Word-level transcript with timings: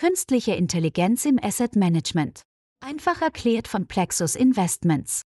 Künstliche 0.00 0.52
Intelligenz 0.52 1.24
im 1.24 1.40
Asset 1.42 1.74
Management. 1.74 2.42
Einfach 2.78 3.20
erklärt 3.20 3.66
von 3.66 3.88
Plexus 3.88 4.36
Investments. 4.36 5.22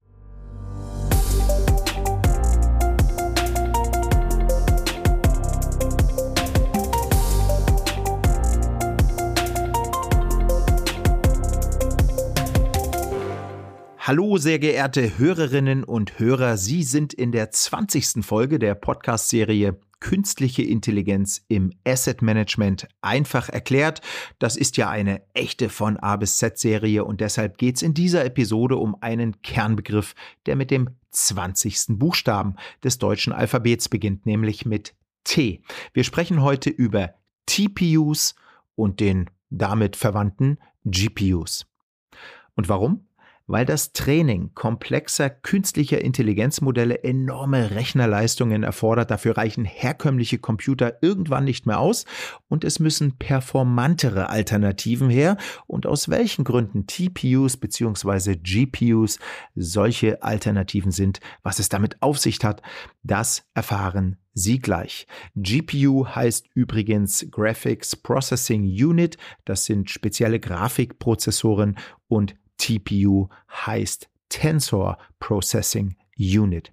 Hallo, 13.97 14.37
sehr 14.37 14.59
geehrte 14.59 15.17
Hörerinnen 15.17 15.83
und 15.83 16.19
Hörer. 16.19 16.57
Sie 16.57 16.83
sind 16.83 17.15
in 17.15 17.31
der 17.31 17.49
20. 17.49 18.23
Folge 18.23 18.59
der 18.59 18.75
Podcast-Serie 18.75 19.79
künstliche 19.99 20.63
Intelligenz 20.63 21.43
im 21.47 21.71
Asset 21.85 22.21
Management 22.21 22.87
einfach 23.01 23.49
erklärt. 23.49 24.01
Das 24.39 24.55
ist 24.55 24.77
ja 24.77 24.89
eine 24.89 25.21
echte 25.33 25.69
von 25.69 25.97
A 25.97 26.15
bis 26.15 26.37
Z 26.37 26.57
Serie 26.57 27.03
und 27.03 27.21
deshalb 27.21 27.57
geht 27.57 27.77
es 27.77 27.81
in 27.81 27.93
dieser 27.93 28.25
Episode 28.25 28.77
um 28.77 28.95
einen 29.01 29.41
Kernbegriff, 29.41 30.15
der 30.45 30.55
mit 30.55 30.71
dem 30.71 30.89
20. 31.11 31.97
Buchstaben 31.99 32.55
des 32.83 32.97
deutschen 32.97 33.33
Alphabets 33.33 33.89
beginnt, 33.89 34.25
nämlich 34.25 34.65
mit 34.65 34.95
T. 35.23 35.61
Wir 35.93 36.03
sprechen 36.03 36.41
heute 36.41 36.69
über 36.69 37.13
TPUs 37.45 38.35
und 38.75 38.99
den 38.99 39.29
damit 39.49 39.95
verwandten 39.95 40.59
GPUs. 40.85 41.65
Und 42.55 42.69
warum? 42.69 43.08
Weil 43.49 43.65
das 43.65 43.93
Training 43.93 44.51
komplexer 44.53 45.31
künstlicher 45.31 45.99
Intelligenzmodelle 46.01 47.03
enorme 47.03 47.71
Rechnerleistungen 47.71 48.61
erfordert. 48.61 49.09
Dafür 49.09 49.37
reichen 49.37 49.65
herkömmliche 49.65 50.37
Computer 50.37 51.01
irgendwann 51.01 51.45
nicht 51.45 51.65
mehr 51.65 51.79
aus 51.79 52.05
und 52.47 52.63
es 52.63 52.79
müssen 52.79 53.17
performantere 53.17 54.29
Alternativen 54.29 55.09
her. 55.09 55.35
Und 55.65 55.87
aus 55.87 56.09
welchen 56.09 56.43
Gründen 56.43 56.85
TPUs 56.85 57.57
bzw. 57.57 58.35
GPUs 58.35 59.17
solche 59.55 60.21
Alternativen 60.21 60.91
sind, 60.91 61.19
was 61.41 61.57
es 61.57 61.69
damit 61.69 62.03
auf 62.03 62.19
sich 62.19 62.39
hat, 62.43 62.61
das 63.01 63.43
erfahren 63.55 64.17
Sie 64.33 64.59
gleich. 64.59 65.07
GPU 65.35 66.05
heißt 66.05 66.47
übrigens 66.53 67.25
Graphics 67.31 67.95
Processing 67.95 68.61
Unit. 68.63 69.17
Das 69.43 69.65
sind 69.65 69.89
spezielle 69.89 70.39
Grafikprozessoren 70.39 71.77
und 72.07 72.35
TPU 72.59 73.29
heißt 73.49 74.09
Tensor 74.29 74.99
Processing 75.19 75.95
Unit. 76.19 76.71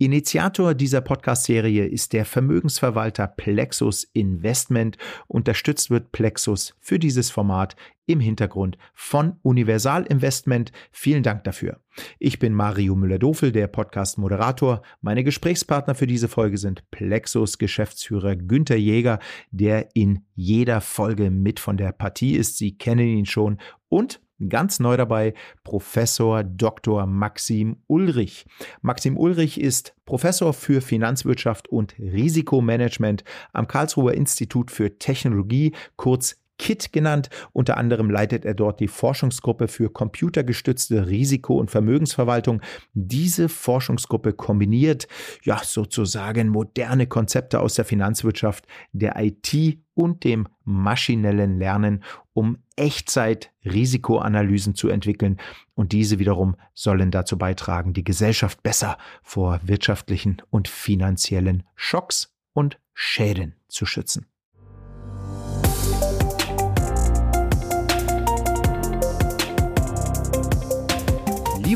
Initiator 0.00 0.74
dieser 0.74 1.00
Podcast-Serie 1.00 1.84
ist 1.84 2.12
der 2.12 2.24
Vermögensverwalter 2.24 3.26
Plexus 3.26 4.04
Investment. 4.12 4.96
Unterstützt 5.26 5.90
wird 5.90 6.12
Plexus 6.12 6.76
für 6.78 7.00
dieses 7.00 7.30
Format 7.30 7.74
im 8.06 8.20
Hintergrund 8.20 8.78
von 8.94 9.40
Universal 9.42 10.04
Investment. 10.06 10.70
Vielen 10.92 11.24
Dank 11.24 11.42
dafür. 11.42 11.80
Ich 12.20 12.38
bin 12.38 12.54
Mario 12.54 12.94
Müller-Dofel, 12.94 13.50
der 13.50 13.66
Podcast-Moderator. 13.66 14.82
Meine 15.00 15.24
Gesprächspartner 15.24 15.96
für 15.96 16.06
diese 16.06 16.28
Folge 16.28 16.58
sind 16.58 16.88
Plexus 16.92 17.58
Geschäftsführer 17.58 18.36
Günther 18.36 18.76
Jäger, 18.76 19.18
der 19.50 19.88
in 19.94 20.24
jeder 20.36 20.80
Folge 20.80 21.32
mit 21.32 21.58
von 21.58 21.76
der 21.76 21.90
Partie 21.90 22.36
ist. 22.36 22.56
Sie 22.56 22.78
kennen 22.78 23.08
ihn 23.08 23.26
schon 23.26 23.58
und 23.88 24.20
Ganz 24.46 24.78
neu 24.78 24.96
dabei 24.96 25.34
Professor 25.64 26.44
Dr. 26.44 27.06
Maxim 27.06 27.78
Ulrich. 27.88 28.46
Maxim 28.82 29.16
Ulrich 29.16 29.60
ist 29.60 29.94
Professor 30.04 30.52
für 30.52 30.80
Finanzwirtschaft 30.80 31.68
und 31.68 31.98
Risikomanagement 31.98 33.24
am 33.52 33.66
Karlsruher 33.66 34.14
Institut 34.14 34.70
für 34.70 34.98
Technologie, 34.98 35.74
kurz 35.96 36.36
KIT 36.58 36.92
genannt. 36.92 37.30
Unter 37.52 37.76
anderem 37.76 38.10
leitet 38.10 38.44
er 38.44 38.54
dort 38.54 38.80
die 38.80 38.88
Forschungsgruppe 38.88 39.68
für 39.68 39.90
computergestützte 39.90 41.06
Risiko- 41.06 41.58
und 41.58 41.70
Vermögensverwaltung. 41.70 42.60
Diese 42.92 43.48
Forschungsgruppe 43.48 44.32
kombiniert 44.32 45.08
ja 45.42 45.60
sozusagen 45.62 46.48
moderne 46.48 47.06
Konzepte 47.06 47.60
aus 47.60 47.74
der 47.74 47.84
Finanzwirtschaft, 47.84 48.66
der 48.92 49.14
IT 49.16 49.78
und 49.94 50.24
dem 50.24 50.46
maschinellen 50.64 51.58
Lernen, 51.58 52.04
um 52.32 52.58
Echtzeit-Risikoanalysen 52.76 54.74
zu 54.74 54.88
entwickeln. 54.88 55.38
Und 55.74 55.92
diese 55.92 56.18
wiederum 56.18 56.56
sollen 56.74 57.10
dazu 57.10 57.36
beitragen, 57.38 57.94
die 57.94 58.04
Gesellschaft 58.04 58.62
besser 58.62 58.98
vor 59.22 59.60
wirtschaftlichen 59.64 60.40
und 60.50 60.68
finanziellen 60.68 61.64
Schocks 61.74 62.32
und 62.52 62.78
Schäden 62.94 63.54
zu 63.68 63.86
schützen. 63.86 64.26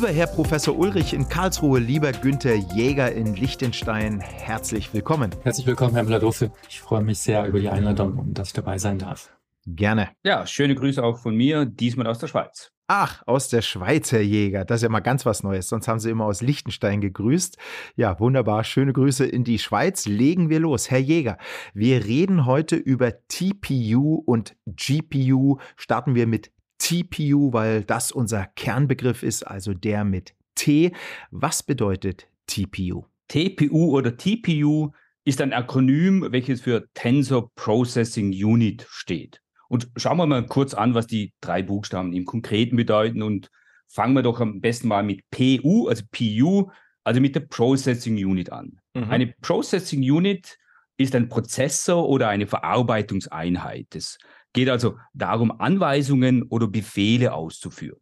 Lieber 0.02 0.14
Herr 0.14 0.26
Professor 0.26 0.76
Ulrich 0.76 1.14
in 1.14 1.28
Karlsruhe, 1.28 1.78
lieber 1.78 2.10
Günther 2.10 2.56
Jäger 2.56 3.12
in 3.12 3.36
Liechtenstein, 3.36 4.18
herzlich 4.18 4.92
willkommen. 4.92 5.30
Herzlich 5.44 5.64
willkommen, 5.64 5.94
Herr 5.94 6.02
Müller-Doffe. 6.02 6.50
Ich 6.68 6.80
freue 6.80 7.02
mich 7.02 7.20
sehr 7.20 7.46
über 7.46 7.60
die 7.60 7.68
Einladung 7.68 8.18
und 8.18 8.34
dass 8.36 8.48
ich 8.48 8.52
dabei 8.52 8.78
sein 8.78 8.98
darf. 8.98 9.30
Gerne. 9.64 10.08
Ja, 10.24 10.44
schöne 10.44 10.74
Grüße 10.74 11.00
auch 11.04 11.18
von 11.18 11.36
mir, 11.36 11.66
diesmal 11.66 12.08
aus 12.08 12.18
der 12.18 12.26
Schweiz. 12.26 12.72
Ach, 12.88 13.22
aus 13.26 13.48
der 13.48 13.62
Schweiz, 13.62 14.10
Herr 14.10 14.22
Jäger. 14.22 14.64
Das 14.64 14.78
ist 14.78 14.82
ja 14.82 14.88
mal 14.88 14.98
ganz 14.98 15.24
was 15.24 15.44
Neues. 15.44 15.68
Sonst 15.68 15.86
haben 15.86 16.00
Sie 16.00 16.10
immer 16.10 16.24
aus 16.24 16.42
Liechtenstein 16.42 17.00
gegrüßt. 17.00 17.56
Ja, 17.94 18.18
wunderbar. 18.18 18.64
Schöne 18.64 18.92
Grüße 18.92 19.24
in 19.24 19.44
die 19.44 19.60
Schweiz. 19.60 20.06
Legen 20.06 20.50
wir 20.50 20.58
los. 20.58 20.90
Herr 20.90 20.98
Jäger, 20.98 21.38
wir 21.74 22.04
reden 22.04 22.44
heute 22.44 22.74
über 22.74 23.12
TPU 23.28 24.16
und 24.16 24.56
GPU. 24.66 25.58
Starten 25.76 26.16
wir 26.16 26.26
mit 26.26 26.50
TPU, 26.82 27.52
weil 27.52 27.84
das 27.84 28.10
unser 28.10 28.46
Kernbegriff 28.56 29.22
ist, 29.22 29.44
also 29.44 29.72
der 29.72 30.02
mit 30.02 30.34
T. 30.56 30.92
Was 31.30 31.62
bedeutet 31.62 32.26
TPU? 32.46 33.04
TPU 33.28 33.96
oder 33.96 34.16
TPU 34.16 34.90
ist 35.24 35.40
ein 35.40 35.52
Akronym, 35.52 36.26
welches 36.30 36.60
für 36.60 36.88
Tensor 36.94 37.52
Processing 37.54 38.32
Unit 38.32 38.84
steht. 38.90 39.40
Und 39.68 39.90
schauen 39.96 40.16
wir 40.16 40.26
mal 40.26 40.44
kurz 40.44 40.74
an, 40.74 40.94
was 40.94 41.06
die 41.06 41.32
drei 41.40 41.62
Buchstaben 41.62 42.12
im 42.12 42.24
Konkreten 42.24 42.76
bedeuten 42.76 43.22
und 43.22 43.48
fangen 43.86 44.14
wir 44.14 44.22
doch 44.22 44.40
am 44.40 44.60
besten 44.60 44.88
mal 44.88 45.04
mit 45.04 45.22
PU, 45.30 45.86
also 45.88 46.02
PU, 46.10 46.70
also 47.04 47.20
mit 47.20 47.36
der 47.36 47.40
Processing 47.40 48.16
Unit 48.16 48.50
an. 48.50 48.80
Mhm. 48.94 49.04
Eine 49.04 49.26
Processing 49.40 50.00
Unit 50.00 50.58
ist 50.96 51.14
ein 51.14 51.28
Prozessor 51.28 52.08
oder 52.08 52.28
eine 52.28 52.46
Verarbeitungseinheit. 52.46 53.94
Es 53.94 54.18
geht 54.52 54.68
also 54.68 54.98
darum, 55.14 55.50
Anweisungen 55.60 56.42
oder 56.44 56.66
Befehle 56.66 57.32
auszuführen. 57.32 58.00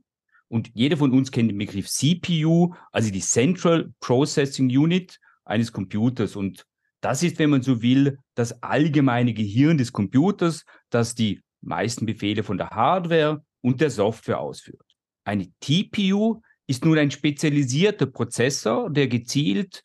Und 0.49 0.71
jeder 0.75 0.97
von 0.97 1.13
uns 1.13 1.31
kennt 1.31 1.51
den 1.51 1.59
Begriff 1.59 1.89
CPU, 1.89 2.75
also 2.91 3.11
die 3.11 3.21
Central 3.21 3.93
Processing 4.01 4.67
Unit 4.67 5.21
eines 5.45 5.73
Computers. 5.73 6.35
Und 6.35 6.67
das 7.01 7.23
ist, 7.23 7.39
wenn 7.39 7.51
man 7.51 7.63
so 7.63 7.83
will, 7.83 8.19
das 8.35 8.63
allgemeine 8.63 9.33
Gehirn 9.33 9.79
des 9.79 9.93
Computers, 9.93 10.65
das 10.91 11.15
die 11.15 11.41
meisten 11.61 12.05
Befehle 12.05 12.43
von 12.43 12.59
der 12.59 12.71
Hardware 12.71 13.45
und 13.61 13.81
der 13.81 13.91
Software 13.91 14.41
ausführt. 14.41 14.85
Eine 15.25 15.49
TPU 15.61 16.43
ist 16.67 16.85
nun 16.85 16.99
ein 16.99 17.11
spezialisierter 17.11 18.07
Prozessor, 18.07 18.91
der 18.91 19.07
gezielt 19.07 19.83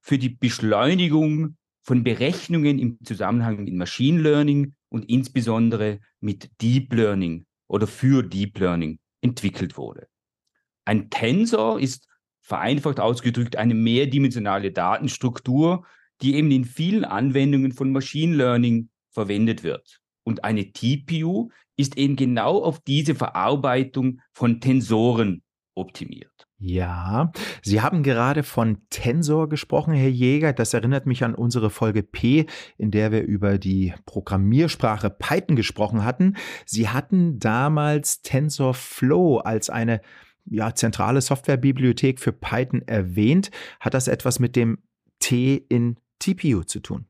für 0.00 0.18
die 0.18 0.28
Beschleunigung 0.28 1.56
von 1.82 2.02
Berechnungen 2.04 2.78
im 2.78 2.98
Zusammenhang 3.04 3.64
mit 3.64 3.74
Machine 3.74 4.20
Learning 4.20 4.74
und 4.94 5.10
insbesondere 5.10 5.98
mit 6.20 6.52
Deep 6.62 6.92
Learning 6.94 7.46
oder 7.66 7.88
für 7.88 8.22
Deep 8.22 8.60
Learning 8.60 9.00
entwickelt 9.22 9.76
wurde. 9.76 10.06
Ein 10.84 11.10
Tensor 11.10 11.80
ist 11.80 12.06
vereinfacht 12.42 13.00
ausgedrückt 13.00 13.56
eine 13.56 13.74
mehrdimensionale 13.74 14.70
Datenstruktur, 14.70 15.84
die 16.22 16.36
eben 16.36 16.52
in 16.52 16.64
vielen 16.64 17.04
Anwendungen 17.04 17.72
von 17.72 17.90
Machine 17.90 18.36
Learning 18.36 18.88
verwendet 19.10 19.64
wird. 19.64 20.00
Und 20.22 20.44
eine 20.44 20.72
TPU 20.72 21.50
ist 21.76 21.98
eben 21.98 22.14
genau 22.14 22.62
auf 22.62 22.78
diese 22.78 23.16
Verarbeitung 23.16 24.20
von 24.32 24.60
Tensoren 24.60 25.42
optimiert. 25.74 26.46
Ja, 26.66 27.30
Sie 27.60 27.82
haben 27.82 28.02
gerade 28.02 28.42
von 28.42 28.78
Tensor 28.88 29.50
gesprochen, 29.50 29.92
Herr 29.92 30.08
Jäger. 30.08 30.54
Das 30.54 30.72
erinnert 30.72 31.04
mich 31.04 31.22
an 31.22 31.34
unsere 31.34 31.68
Folge 31.68 32.02
P, 32.02 32.46
in 32.78 32.90
der 32.90 33.12
wir 33.12 33.22
über 33.22 33.58
die 33.58 33.92
Programmiersprache 34.06 35.10
Python 35.10 35.56
gesprochen 35.56 36.06
hatten. 36.06 36.36
Sie 36.64 36.88
hatten 36.88 37.38
damals 37.38 38.22
TensorFlow 38.22 39.40
als 39.40 39.68
eine 39.68 40.00
ja, 40.46 40.74
zentrale 40.74 41.20
Softwarebibliothek 41.20 42.18
für 42.18 42.32
Python 42.32 42.80
erwähnt. 42.86 43.50
Hat 43.78 43.92
das 43.92 44.08
etwas 44.08 44.38
mit 44.38 44.56
dem 44.56 44.78
T 45.18 45.66
in 45.68 45.96
TPU 46.18 46.62
zu 46.62 46.80
tun? 46.80 47.04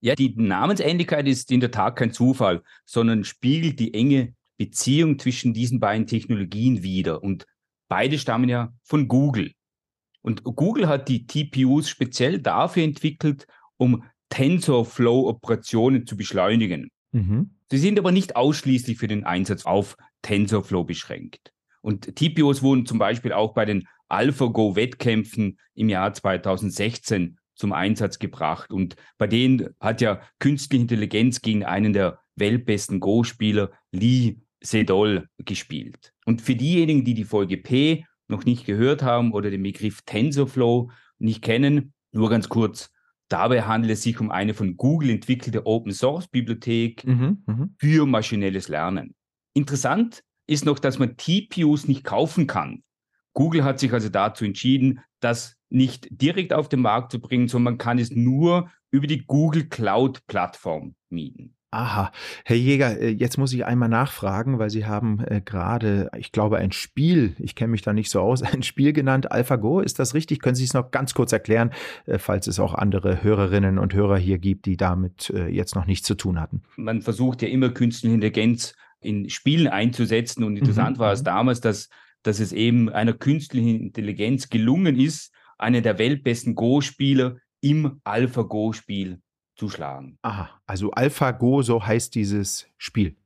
Ja, 0.00 0.14
die 0.14 0.34
Namensähnlichkeit 0.34 1.28
ist 1.28 1.52
in 1.52 1.60
der 1.60 1.70
Tat 1.70 1.96
kein 1.96 2.12
Zufall, 2.12 2.62
sondern 2.86 3.24
spiegelt 3.24 3.78
die 3.78 3.92
enge 3.92 4.34
Beziehung 4.56 5.18
zwischen 5.18 5.52
diesen 5.52 5.80
beiden 5.80 6.06
Technologien 6.06 6.82
wider. 6.82 7.22
Und 7.22 7.46
beide 7.88 8.18
stammen 8.18 8.48
ja 8.48 8.72
von 8.82 9.08
Google. 9.08 9.52
Und 10.22 10.42
Google 10.42 10.88
hat 10.88 11.08
die 11.08 11.26
TPUs 11.26 11.88
speziell 11.88 12.40
dafür 12.40 12.82
entwickelt, 12.82 13.46
um 13.76 14.04
TensorFlow-Operationen 14.30 16.06
zu 16.06 16.16
beschleunigen. 16.16 16.90
Mhm. 17.12 17.50
Sie 17.70 17.78
sind 17.78 17.98
aber 17.98 18.12
nicht 18.12 18.36
ausschließlich 18.36 18.98
für 18.98 19.08
den 19.08 19.24
Einsatz 19.24 19.66
auf 19.66 19.96
TensorFlow 20.22 20.84
beschränkt. 20.84 21.52
Und 21.80 22.16
TPUs 22.16 22.62
wurden 22.62 22.86
zum 22.86 22.98
Beispiel 22.98 23.32
auch 23.32 23.54
bei 23.54 23.64
den 23.64 23.86
AlphaGo-Wettkämpfen 24.08 25.58
im 25.74 25.88
Jahr 25.88 26.12
2016 26.12 27.38
zum 27.54 27.72
Einsatz 27.72 28.18
gebracht. 28.18 28.72
Und 28.72 28.96
bei 29.18 29.26
denen 29.26 29.74
hat 29.80 30.00
ja 30.00 30.20
künstliche 30.38 30.82
Intelligenz 30.82 31.40
gegen 31.40 31.64
einen 31.64 31.92
der 31.92 32.18
weltbesten 32.34 33.00
Go-Spieler, 33.00 33.70
Lee 33.92 34.36
Sedol, 34.60 35.28
gespielt. 35.38 36.12
Und 36.24 36.42
für 36.42 36.54
diejenigen, 36.54 37.04
die 37.04 37.14
die 37.14 37.24
Folge 37.24 37.56
P 37.56 38.04
noch 38.28 38.44
nicht 38.44 38.66
gehört 38.66 39.02
haben 39.02 39.32
oder 39.32 39.50
den 39.50 39.62
Begriff 39.62 40.02
TensorFlow 40.02 40.90
nicht 41.18 41.42
kennen, 41.42 41.92
nur 42.12 42.30
ganz 42.30 42.48
kurz. 42.48 42.90
Dabei 43.28 43.62
handelt 43.62 43.92
es 43.92 44.02
sich 44.02 44.20
um 44.20 44.30
eine 44.30 44.54
von 44.54 44.76
Google 44.76 45.10
entwickelte 45.10 45.66
Open 45.66 45.92
Source 45.92 46.28
Bibliothek 46.28 47.04
mhm, 47.04 47.42
mhm. 47.46 47.74
für 47.78 48.06
maschinelles 48.06 48.68
Lernen. 48.68 49.14
Interessant 49.52 50.22
ist 50.46 50.64
noch, 50.64 50.78
dass 50.78 50.98
man 50.98 51.16
TPUs 51.16 51.88
nicht 51.88 52.04
kaufen 52.04 52.46
kann. 52.46 52.84
Google 53.32 53.64
hat 53.64 53.80
sich 53.80 53.92
also 53.92 54.08
dazu 54.08 54.44
entschieden, 54.44 55.00
das 55.20 55.56
nicht 55.68 56.06
direkt 56.10 56.52
auf 56.52 56.68
den 56.68 56.80
Markt 56.80 57.10
zu 57.10 57.20
bringen, 57.20 57.48
sondern 57.48 57.74
man 57.74 57.78
kann 57.78 57.98
es 57.98 58.10
nur 58.10 58.70
über 58.90 59.06
die 59.06 59.26
Google 59.26 59.68
Cloud 59.68 60.24
Plattform 60.26 60.94
mieten. 61.10 61.55
Aha, 61.72 62.12
Herr 62.44 62.56
Jäger, 62.56 63.00
äh, 63.00 63.10
jetzt 63.10 63.38
muss 63.38 63.52
ich 63.52 63.64
einmal 63.64 63.88
nachfragen, 63.88 64.58
weil 64.58 64.70
Sie 64.70 64.86
haben 64.86 65.20
äh, 65.26 65.40
gerade, 65.44 66.10
ich 66.16 66.30
glaube, 66.30 66.58
ein 66.58 66.70
Spiel, 66.70 67.34
ich 67.40 67.56
kenne 67.56 67.72
mich 67.72 67.82
da 67.82 67.92
nicht 67.92 68.08
so 68.08 68.20
aus, 68.20 68.42
ein 68.42 68.62
Spiel 68.62 68.92
genannt, 68.92 69.32
AlphaGo. 69.32 69.80
Ist 69.80 69.98
das 69.98 70.14
richtig? 70.14 70.40
Können 70.40 70.54
Sie 70.54 70.64
es 70.64 70.74
noch 70.74 70.92
ganz 70.92 71.12
kurz 71.12 71.32
erklären, 71.32 71.72
äh, 72.06 72.18
falls 72.18 72.46
es 72.46 72.60
auch 72.60 72.74
andere 72.74 73.22
Hörerinnen 73.22 73.78
und 73.78 73.94
Hörer 73.94 74.16
hier 74.16 74.38
gibt, 74.38 74.66
die 74.66 74.76
damit 74.76 75.32
jetzt 75.50 75.74
noch 75.74 75.86
nichts 75.86 76.06
zu 76.06 76.14
tun 76.14 76.40
hatten? 76.40 76.62
Man 76.76 77.02
versucht 77.02 77.42
ja 77.42 77.48
immer 77.48 77.70
künstliche 77.70 78.14
Intelligenz 78.14 78.74
in 79.00 79.28
Spielen 79.28 79.68
einzusetzen 79.68 80.44
und 80.44 80.56
interessant 80.56 80.96
mhm. 80.96 81.00
war 81.00 81.12
es 81.12 81.20
mhm. 81.20 81.24
damals, 81.24 81.60
dass, 81.60 81.88
dass 82.22 82.40
es 82.40 82.52
eben 82.52 82.88
einer 82.88 83.12
künstlichen 83.12 83.80
Intelligenz 83.80 84.48
gelungen 84.48 84.98
ist, 84.98 85.32
einer 85.58 85.80
der 85.80 85.98
weltbesten 85.98 86.54
Go-Spieler 86.54 87.36
im 87.60 88.00
AlphaGo-Spiel 88.04 89.20
zu 89.56 89.68
schlagen. 89.68 90.18
Aha, 90.22 90.50
also 90.66 90.90
AlphaGo, 90.92 91.62
so 91.62 91.84
heißt 91.84 92.14
dieses 92.14 92.68
Spiel. 92.76 93.16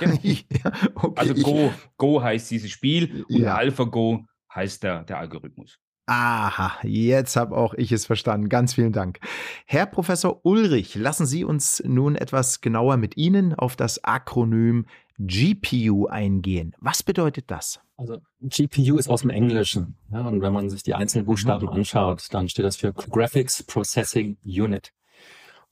Genau. 0.00 0.18
ja, 0.22 0.72
okay. 0.94 1.12
Also 1.16 1.34
Go, 1.34 1.72
Go 1.96 2.22
heißt 2.22 2.50
dieses 2.50 2.70
Spiel 2.70 3.24
und 3.28 3.40
ja. 3.40 3.54
AlphaGo 3.54 4.24
heißt 4.54 4.82
der, 4.82 5.04
der 5.04 5.18
Algorithmus. 5.18 5.78
Aha, 6.08 6.78
jetzt 6.84 7.34
habe 7.34 7.56
auch 7.56 7.74
ich 7.74 7.90
es 7.90 8.06
verstanden. 8.06 8.48
Ganz 8.48 8.74
vielen 8.74 8.92
Dank. 8.92 9.18
Herr 9.66 9.86
Professor 9.86 10.40
Ulrich, 10.44 10.94
lassen 10.94 11.26
Sie 11.26 11.42
uns 11.42 11.82
nun 11.84 12.14
etwas 12.14 12.60
genauer 12.60 12.96
mit 12.96 13.16
Ihnen 13.16 13.54
auf 13.54 13.74
das 13.74 14.04
Akronym 14.04 14.86
GPU 15.18 16.06
eingehen. 16.06 16.76
Was 16.78 17.02
bedeutet 17.02 17.50
das? 17.50 17.80
Also 17.96 18.18
GPU 18.40 18.98
ist 18.98 19.08
aus 19.08 19.22
dem 19.22 19.30
Englischen. 19.30 19.96
Ja, 20.12 20.20
und 20.20 20.42
wenn 20.42 20.52
man 20.52 20.68
sich 20.68 20.82
die 20.84 20.94
einzelnen 20.94 21.26
Buchstaben 21.26 21.66
mhm. 21.66 21.72
anschaut, 21.72 22.28
dann 22.30 22.48
steht 22.48 22.64
das 22.64 22.76
für 22.76 22.92
Graphics 22.92 23.64
Processing 23.64 24.36
Unit. 24.44 24.92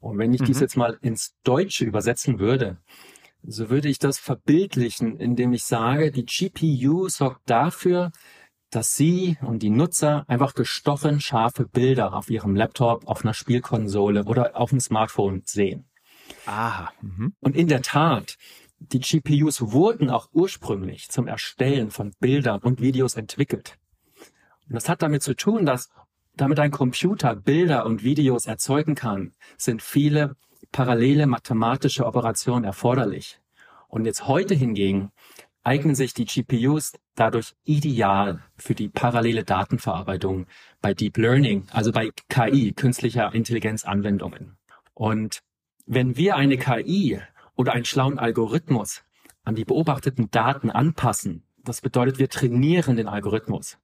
Und 0.05 0.19
wenn 0.19 0.35
ich 0.35 0.43
mhm. 0.43 0.47
dies 0.47 0.61
jetzt 0.61 0.77
mal 0.77 0.99
ins 1.01 1.35
Deutsche 1.45 1.87
übersetzen 1.87 2.39
würde, 2.39 2.77
so 3.43 3.71
würde 3.71 3.89
ich 3.89 3.99
das 3.99 4.19
verbildlichen, 4.19 5.17
indem 5.17 5.55
ich 5.55 5.65
sage, 5.65 6.11
die 6.11 6.27
GPU 6.27 7.09
sorgt 7.09 7.49
dafür, 7.49 8.13
dass 8.71 8.95
Sie 8.95 9.39
und 9.41 9.63
die 9.63 9.71
Nutzer 9.71 10.25
einfach 10.29 10.55
gestochen 10.55 11.21
scharfe 11.21 11.67
Bilder 11.67 12.13
auf 12.13 12.29
Ihrem 12.29 12.55
Laptop, 12.55 13.07
auf 13.07 13.25
einer 13.25 13.33
Spielkonsole 13.33 14.25
oder 14.25 14.57
auf 14.61 14.71
dem 14.71 14.81
Smartphone 14.81 15.43
sehen. 15.47 15.89
Aha. 16.45 16.93
Mhm. 17.01 17.35
Und 17.41 17.57
in 17.57 17.69
der 17.69 17.81
Tat, 17.81 18.37
die 18.79 19.01
GPUs 19.01 19.73
wurden 19.73 20.11
auch 20.11 20.29
ursprünglich 20.33 21.09
zum 21.09 21.27
Erstellen 21.27 21.91
von 21.91 22.13
Bildern 22.21 22.61
und 22.61 22.81
Videos 22.81 23.15
entwickelt. 23.15 23.79
Und 24.69 24.75
das 24.75 24.89
hat 24.89 25.01
damit 25.01 25.23
zu 25.23 25.35
tun, 25.35 25.65
dass 25.65 25.89
damit 26.37 26.59
ein 26.61 26.71
Computer 26.71 27.37
Bilder 27.37 27.87
und 27.87 28.03
Videos 28.03 28.47
erzeugen 28.47 28.95
kann, 28.95 29.33
sind 29.57 29.83
viele 29.83 30.37
parallele 30.73 31.27
mathematische 31.27 32.07
Operationen 32.07 32.65
erforderlich. 32.65 33.41
Und 33.89 34.07
jetzt 34.07 34.27
heute 34.27 34.55
hingegen 34.55 35.11
eignen 35.63 35.95
sich 35.95 36.15
die 36.15 36.25
GPUs 36.25 36.93
dadurch 37.15 37.55
ideal 37.65 38.43
für 38.57 38.75
die 38.75 38.89
parallele 38.89 39.45
Datenverarbeitung 39.45 40.47
bei 40.81 40.95
Deep 40.95 41.17
Learning, 41.17 41.67
also 41.71 41.93
bei 41.93 42.11
KI, 42.29 42.73
künstlicher 42.73 43.33
Intelligenzanwendungen. 43.33 44.57
Und 44.95 45.41
wenn 45.87 46.17
wir 46.17 46.37
eine 46.37 46.59
KI 46.59 47.21
oder 47.57 47.73
einen 47.73 47.85
schlauen 47.85 48.19
Algorithmus 48.19 49.05
an 49.45 49.55
die 49.55 49.65
beobachteten 49.65 50.31
Daten 50.31 50.71
anpassen. 50.71 51.45
Das 51.63 51.81
bedeutet, 51.81 52.19
wir 52.19 52.29
trainieren 52.29 52.97
den 52.97 53.09
Algorithmus. 53.09 53.79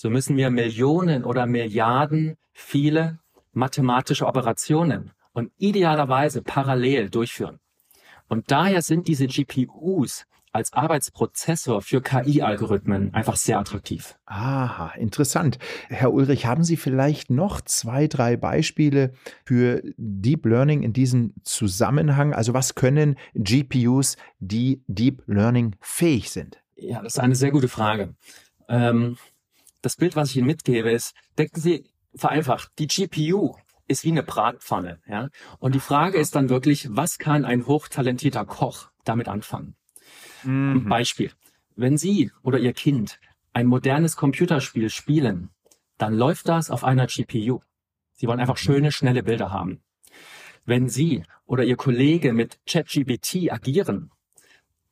So 0.00 0.10
müssen 0.10 0.36
wir 0.36 0.48
Millionen 0.50 1.24
oder 1.24 1.44
Milliarden 1.46 2.36
viele 2.52 3.18
mathematische 3.52 4.26
Operationen 4.26 5.10
und 5.32 5.50
idealerweise 5.56 6.40
parallel 6.40 7.10
durchführen. 7.10 7.58
Und 8.28 8.52
daher 8.52 8.82
sind 8.82 9.08
diese 9.08 9.26
GPUs 9.26 10.24
als 10.52 10.72
Arbeitsprozessor 10.72 11.82
für 11.82 12.00
KI-Algorithmen 12.00 13.12
einfach 13.12 13.34
sehr 13.34 13.58
attraktiv. 13.58 14.16
Aha, 14.26 14.92
interessant. 14.96 15.58
Herr 15.88 16.12
Ulrich, 16.12 16.46
haben 16.46 16.62
Sie 16.62 16.76
vielleicht 16.76 17.28
noch 17.28 17.60
zwei, 17.60 18.06
drei 18.06 18.36
Beispiele 18.36 19.14
für 19.44 19.82
Deep 19.96 20.46
Learning 20.46 20.84
in 20.84 20.92
diesem 20.92 21.34
Zusammenhang? 21.42 22.34
Also 22.34 22.54
was 22.54 22.76
können 22.76 23.16
GPUs, 23.34 24.16
die 24.38 24.80
Deep 24.86 25.24
Learning 25.26 25.74
fähig 25.80 26.30
sind? 26.30 26.62
Ja, 26.76 27.02
das 27.02 27.14
ist 27.14 27.18
eine 27.18 27.34
sehr 27.34 27.50
gute 27.50 27.66
Frage. 27.66 28.14
Ähm, 28.68 29.16
das 29.82 29.96
Bild, 29.96 30.16
was 30.16 30.30
ich 30.30 30.36
Ihnen 30.36 30.46
mitgebe, 30.46 30.90
ist, 30.90 31.14
denken 31.36 31.60
Sie 31.60 31.84
vereinfacht, 32.14 32.70
die 32.78 32.86
GPU 32.86 33.56
ist 33.86 34.04
wie 34.04 34.10
eine 34.10 34.22
Bratpfanne. 34.22 35.00
Ja? 35.08 35.28
Und 35.58 35.74
die 35.74 35.80
Frage 35.80 36.18
ist 36.18 36.34
dann 36.34 36.48
wirklich, 36.48 36.88
was 36.90 37.18
kann 37.18 37.44
ein 37.44 37.66
hochtalentierter 37.66 38.44
Koch 38.44 38.90
damit 39.04 39.28
anfangen? 39.28 39.74
Mhm. 40.44 40.88
Beispiel. 40.88 41.32
Wenn 41.74 41.96
Sie 41.96 42.30
oder 42.42 42.58
Ihr 42.58 42.72
Kind 42.72 43.18
ein 43.52 43.66
modernes 43.66 44.16
Computerspiel 44.16 44.90
spielen, 44.90 45.50
dann 45.96 46.14
läuft 46.14 46.48
das 46.48 46.70
auf 46.70 46.84
einer 46.84 47.06
GPU. 47.06 47.60
Sie 48.12 48.26
wollen 48.26 48.40
einfach 48.40 48.56
schöne, 48.56 48.92
schnelle 48.92 49.22
Bilder 49.22 49.52
haben. 49.52 49.80
Wenn 50.64 50.88
Sie 50.88 51.22
oder 51.46 51.64
Ihr 51.64 51.76
Kollege 51.76 52.32
mit 52.32 52.58
ChatGPT 52.66 53.50
agieren, 53.50 54.10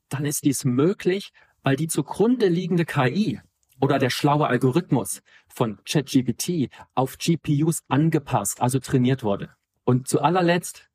dann 0.08 0.24
ist 0.24 0.44
dies 0.44 0.64
möglich, 0.64 1.32
weil 1.62 1.76
die 1.76 1.88
zugrunde 1.88 2.48
liegende 2.48 2.84
KI 2.84 3.40
oder 3.80 3.98
der 3.98 4.10
schlaue 4.10 4.46
Algorithmus 4.46 5.22
von 5.48 5.78
ChatGPT 5.84 6.70
auf 6.94 7.18
GPUs 7.18 7.84
angepasst, 7.88 8.60
also 8.60 8.78
trainiert 8.78 9.22
wurde. 9.22 9.50
Und 9.84 10.08
zu 10.08 10.20
allerletzt, 10.20 10.88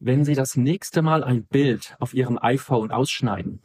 wenn 0.00 0.24
Sie 0.24 0.34
das 0.34 0.56
nächste 0.56 1.02
Mal 1.02 1.22
ein 1.22 1.44
Bild 1.44 1.96
auf 2.00 2.14
Ihrem 2.14 2.38
iPhone 2.40 2.90
ausschneiden, 2.90 3.62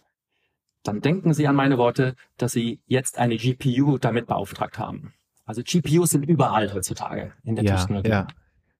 dann 0.83 1.01
denken 1.01 1.33
Sie 1.33 1.47
an 1.47 1.55
meine 1.55 1.77
Worte, 1.77 2.15
dass 2.37 2.51
Sie 2.51 2.79
jetzt 2.85 3.17
eine 3.17 3.37
GPU 3.37 3.97
damit 3.97 4.27
beauftragt 4.27 4.77
haben. 4.77 5.13
Also 5.45 5.61
GPUs 5.63 6.11
sind 6.11 6.23
überall 6.23 6.73
heutzutage 6.73 7.33
in 7.43 7.55
der 7.55 7.65
ja, 7.65 7.75
Technologie. 7.75 8.09
Ja. 8.09 8.27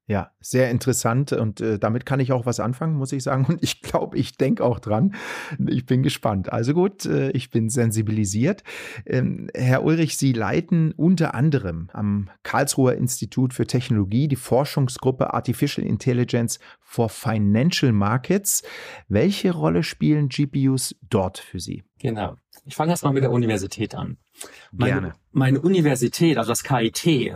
Ja, 0.09 0.31
sehr 0.39 0.71
interessant 0.71 1.33
und 1.33 1.59
äh, 1.59 1.77
damit 1.77 2.05
kann 2.05 2.21
ich 2.21 2.31
auch 2.31 2.45
was 2.45 2.61
anfangen, 2.61 2.95
muss 2.95 3.11
ich 3.11 3.23
sagen. 3.23 3.45
Und 3.49 3.61
ich 3.61 3.81
glaube, 3.81 4.17
ich 4.17 4.37
denke 4.37 4.63
auch 4.63 4.79
dran. 4.79 5.13
Ich 5.67 5.85
bin 5.85 6.01
gespannt. 6.01 6.49
Also 6.49 6.73
gut, 6.73 7.05
äh, 7.05 7.29
ich 7.31 7.49
bin 7.49 7.69
sensibilisiert. 7.69 8.63
Ähm, 9.05 9.49
Herr 9.53 9.83
Ulrich, 9.83 10.17
Sie 10.17 10.31
leiten 10.31 10.93
unter 10.93 11.35
anderem 11.35 11.89
am 11.91 12.29
Karlsruher 12.43 12.95
Institut 12.95 13.53
für 13.53 13.67
Technologie 13.67 14.29
die 14.29 14.37
Forschungsgruppe 14.37 15.33
Artificial 15.33 15.85
Intelligence 15.85 16.59
for 16.79 17.09
Financial 17.09 17.91
Markets. 17.91 18.63
Welche 19.09 19.51
Rolle 19.51 19.83
spielen 19.83 20.29
GPUs 20.29 20.95
dort 21.09 21.37
für 21.37 21.59
Sie? 21.59 21.83
Genau. 21.99 22.37
Ich 22.63 22.75
fange 22.75 22.91
erst 22.91 23.03
mal 23.03 23.11
mit 23.11 23.23
der 23.23 23.31
Universität 23.31 23.93
an. 23.93 24.17
Meine, 24.71 24.93
Gerne. 24.93 25.13
Meine 25.31 25.59
Universität, 25.59 26.37
also 26.37 26.51
das 26.51 26.63
KIT, 26.63 27.35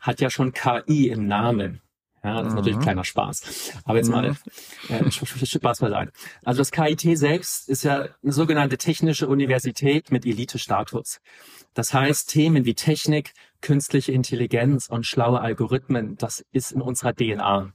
hat 0.00 0.20
ja 0.20 0.28
schon 0.28 0.52
KI 0.52 1.08
im 1.08 1.26
Namen. 1.26 1.80
Ja, 2.22 2.36
das 2.36 2.48
ist 2.48 2.50
mhm. 2.50 2.56
natürlich 2.56 2.80
kleiner 2.80 3.04
Spaß. 3.04 3.80
Aber 3.84 3.96
jetzt 3.96 4.10
mal 4.10 4.30
mhm. 4.88 5.06
äh, 5.06 5.10
Spaß 5.10 5.78
beiseite. 5.80 6.12
Also 6.44 6.58
das 6.58 6.70
KIT 6.70 7.16
selbst 7.18 7.68
ist 7.68 7.82
ja 7.82 8.08
eine 8.22 8.32
sogenannte 8.32 8.76
technische 8.76 9.26
Universität 9.26 10.10
mit 10.10 10.26
Elite-Status. 10.26 11.20
Das 11.74 11.94
heißt, 11.94 12.28
Themen 12.28 12.64
wie 12.64 12.74
Technik, 12.74 13.32
künstliche 13.62 14.12
Intelligenz 14.12 14.88
und 14.88 15.06
schlaue 15.06 15.40
Algorithmen, 15.40 16.16
das 16.16 16.44
ist 16.52 16.72
in 16.72 16.82
unserer 16.82 17.14
DNA. 17.14 17.72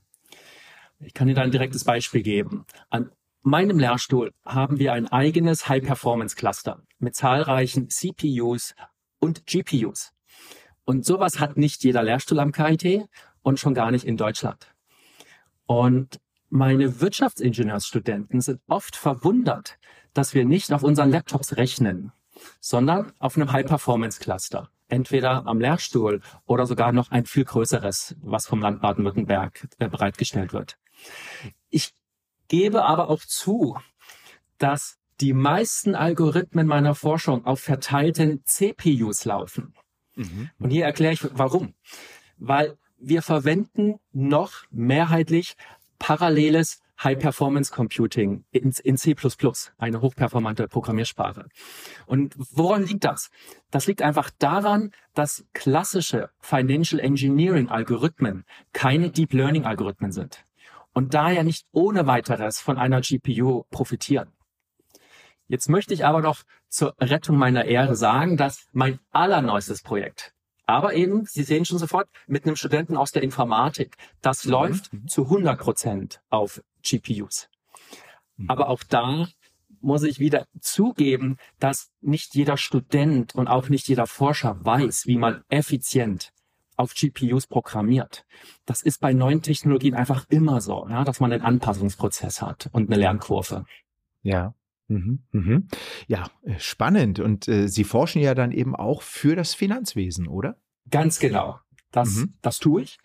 Ich 0.99 1.13
kann 1.13 1.27
Ihnen 1.27 1.35
da 1.35 1.41
ein 1.41 1.51
direktes 1.51 1.83
Beispiel 1.83 2.21
geben. 2.21 2.65
An 2.89 3.11
meinem 3.41 3.79
Lehrstuhl 3.79 4.31
haben 4.45 4.79
wir 4.79 4.93
ein 4.93 5.07
eigenes 5.07 5.67
High-Performance-Cluster 5.69 6.81
mit 6.99 7.15
zahlreichen 7.15 7.89
CPUs 7.89 8.75
und 9.19 9.45
GPUs. 9.45 10.13
Und 10.83 11.05
sowas 11.05 11.39
hat 11.39 11.57
nicht 11.57 11.83
jeder 11.83 12.03
Lehrstuhl 12.03 12.39
am 12.39 12.51
KIT 12.51 13.07
und 13.45 13.59
schon 13.59 13.75
gar 13.75 13.91
nicht 13.91 14.05
in 14.05 14.17
Deutschland. 14.17 14.73
Und 15.67 16.19
meine 16.49 16.99
Wirtschaftsingenieursstudenten 16.99 18.41
sind 18.41 18.59
oft 18.67 18.95
verwundert, 18.95 19.77
dass 20.13 20.33
wir 20.33 20.45
nicht 20.45 20.73
auf 20.73 20.83
unseren 20.83 21.11
Laptops 21.11 21.55
rechnen, 21.55 22.11
sondern 22.59 23.13
auf 23.19 23.37
einem 23.37 23.51
High-Performance-Cluster. 23.51 24.69
Entweder 24.87 25.45
am 25.45 25.59
Lehrstuhl 25.59 26.21
oder 26.45 26.65
sogar 26.65 26.91
noch 26.91 27.11
ein 27.11 27.25
viel 27.25 27.45
größeres, 27.45 28.15
was 28.21 28.47
vom 28.47 28.61
Land 28.61 28.81
Baden-Württemberg 28.81 29.67
äh, 29.77 29.89
bereitgestellt 29.89 30.53
wird. 30.53 30.77
Ich 31.69 31.93
gebe 32.47 32.83
aber 32.83 33.09
auch 33.09 33.23
zu, 33.23 33.77
dass 34.57 34.97
die 35.21 35.33
meisten 35.33 35.95
Algorithmen 35.95 36.67
meiner 36.67 36.95
Forschung 36.95 37.45
auf 37.45 37.59
verteilten 37.59 38.43
CPUs 38.43 39.25
laufen. 39.25 39.73
Mhm. 40.15 40.49
Und 40.59 40.69
hier 40.71 40.85
erkläre 40.85 41.13
ich 41.13 41.27
warum. 41.33 41.73
Weil 42.37 42.77
wir 42.97 43.21
verwenden 43.21 43.99
noch 44.11 44.63
mehrheitlich 44.71 45.55
paralleles 45.99 46.81
High-Performance 47.03 47.73
Computing 47.73 48.45
in, 48.51 48.71
C++, 48.71 49.15
eine 49.77 50.01
hochperformante 50.01 50.67
Programmiersprache. 50.67 51.47
Und 52.05 52.35
woran 52.37 52.85
liegt 52.85 53.03
das? 53.03 53.29
Das 53.69 53.85
liegt 53.87 54.01
einfach 54.01 54.29
daran, 54.39 54.91
dass 55.13 55.45
klassische 55.53 56.29
Financial 56.39 56.99
Engineering 56.99 57.69
Algorithmen 57.69 58.45
keine 58.71 59.11
Deep 59.11 59.33
Learning 59.33 59.65
Algorithmen 59.65 60.11
sind 60.11 60.45
und 60.93 61.13
daher 61.13 61.43
nicht 61.43 61.67
ohne 61.71 62.07
weiteres 62.07 62.59
von 62.59 62.77
einer 62.77 63.01
GPU 63.01 63.65
profitieren. 63.69 64.31
Jetzt 65.47 65.69
möchte 65.69 65.93
ich 65.93 66.05
aber 66.05 66.21
noch 66.21 66.43
zur 66.69 66.95
Rettung 66.99 67.37
meiner 67.37 67.65
Ehre 67.65 67.95
sagen, 67.95 68.37
dass 68.37 68.67
mein 68.71 68.99
allerneuestes 69.11 69.83
Projekt, 69.83 70.33
aber 70.65 70.93
eben, 70.93 71.25
Sie 71.25 71.43
sehen 71.43 71.65
schon 71.65 71.77
sofort, 71.77 72.07
mit 72.27 72.45
einem 72.45 72.55
Studenten 72.55 72.97
aus 72.97 73.11
der 73.11 73.23
Informatik, 73.23 73.97
das 74.21 74.45
mhm. 74.45 74.51
läuft 74.51 74.91
zu 75.07 75.23
100 75.23 75.59
Prozent 75.59 76.21
auf 76.29 76.61
GPUs. 76.83 77.49
Mhm. 78.37 78.49
Aber 78.49 78.69
auch 78.69 78.83
da 78.83 79.27
muss 79.81 80.03
ich 80.03 80.19
wieder 80.19 80.47
zugeben, 80.59 81.37
dass 81.59 81.91
nicht 82.01 82.33
jeder 82.35 82.57
Student 82.57 83.35
und 83.35 83.47
auch 83.47 83.69
nicht 83.69 83.87
jeder 83.87 84.07
Forscher 84.07 84.57
weiß, 84.63 85.05
wie 85.05 85.17
man 85.17 85.43
effizient 85.49 86.31
auf 86.75 86.93
GPUs 86.93 87.47
programmiert. 87.47 88.25
Das 88.65 88.81
ist 88.81 88.99
bei 88.99 89.13
neuen 89.13 89.41
Technologien 89.41 89.93
einfach 89.93 90.25
immer 90.29 90.59
so, 90.59 90.87
ja, 90.89 91.03
dass 91.03 91.19
man 91.19 91.31
einen 91.31 91.43
Anpassungsprozess 91.43 92.41
hat 92.41 92.69
und 92.73 92.89
eine 92.89 92.99
Lernkurve. 92.99 93.65
Ja. 94.23 94.53
Mhm, 94.87 95.23
mhm. 95.31 95.67
Ja, 96.07 96.29
äh, 96.43 96.59
spannend. 96.59 97.19
Und 97.19 97.47
äh, 97.47 97.67
Sie 97.67 97.83
forschen 97.83 98.21
ja 98.21 98.35
dann 98.35 98.51
eben 98.51 98.75
auch 98.75 99.01
für 99.01 99.35
das 99.35 99.53
Finanzwesen, 99.53 100.27
oder? 100.27 100.57
Ganz 100.89 101.19
genau. 101.19 101.59
Das, 101.91 102.15
mhm. 102.15 102.33
das 102.41 102.59
tue 102.59 102.83
ich. 102.83 102.97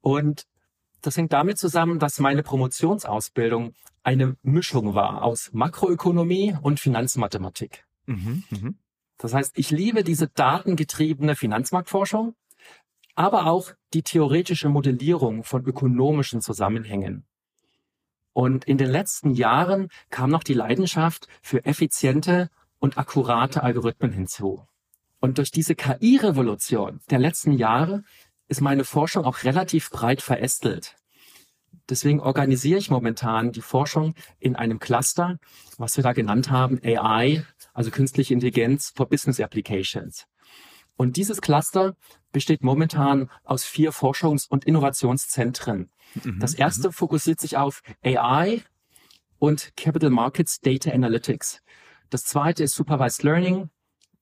Und 0.00 0.46
das 1.02 1.16
hängt 1.16 1.32
damit 1.32 1.58
zusammen, 1.58 1.98
dass 1.98 2.18
meine 2.18 2.42
Promotionsausbildung 2.42 3.74
eine 4.02 4.36
Mischung 4.42 4.94
war 4.94 5.22
aus 5.22 5.50
Makroökonomie 5.52 6.56
und 6.62 6.80
Finanzmathematik. 6.80 7.84
Mhm, 8.06 8.44
mh. 8.50 8.70
Das 9.18 9.34
heißt, 9.34 9.58
ich 9.58 9.70
liebe 9.70 10.02
diese 10.02 10.28
datengetriebene 10.28 11.36
Finanzmarktforschung, 11.36 12.34
aber 13.14 13.46
auch 13.46 13.72
die 13.92 14.02
theoretische 14.02 14.70
Modellierung 14.70 15.44
von 15.44 15.64
ökonomischen 15.66 16.40
Zusammenhängen. 16.40 17.26
Und 18.32 18.64
in 18.64 18.78
den 18.78 18.90
letzten 18.90 19.34
Jahren 19.34 19.88
kam 20.10 20.30
noch 20.30 20.44
die 20.44 20.54
Leidenschaft 20.54 21.26
für 21.42 21.64
effiziente 21.64 22.48
und 22.78 22.98
akkurate 22.98 23.62
Algorithmen 23.62 24.12
hinzu. 24.12 24.66
Und 25.20 25.38
durch 25.38 25.50
diese 25.50 25.74
KI-Revolution 25.74 27.00
der 27.10 27.18
letzten 27.18 27.52
Jahre 27.52 28.02
ist 28.48 28.60
meine 28.60 28.84
Forschung 28.84 29.24
auch 29.24 29.44
relativ 29.44 29.90
breit 29.90 30.22
verästelt. 30.22 30.96
Deswegen 31.88 32.20
organisiere 32.20 32.78
ich 32.78 32.90
momentan 32.90 33.52
die 33.52 33.60
Forschung 33.60 34.14
in 34.38 34.56
einem 34.56 34.78
Cluster, 34.78 35.38
was 35.76 35.96
wir 35.96 36.04
da 36.04 36.12
genannt 36.12 36.50
haben, 36.50 36.80
AI, 36.84 37.44
also 37.74 37.90
künstliche 37.90 38.32
Intelligenz 38.32 38.92
for 38.94 39.08
Business 39.08 39.40
Applications. 39.40 40.26
Und 40.96 41.16
dieses 41.16 41.40
Cluster 41.40 41.96
besteht 42.32 42.62
momentan 42.62 43.30
aus 43.44 43.64
vier 43.64 43.92
Forschungs- 43.92 44.48
und 44.48 44.64
Innovationszentren. 44.64 45.90
Mhm. 46.22 46.38
Das 46.40 46.54
erste 46.54 46.88
mhm. 46.88 46.92
fokussiert 46.92 47.40
sich 47.40 47.56
auf 47.56 47.82
AI 48.04 48.62
und 49.38 49.76
Capital 49.76 50.10
Markets 50.10 50.60
Data 50.60 50.90
Analytics. 50.90 51.62
Das 52.10 52.24
zweite 52.24 52.64
ist 52.64 52.74
Supervised 52.74 53.22
Learning. 53.22 53.70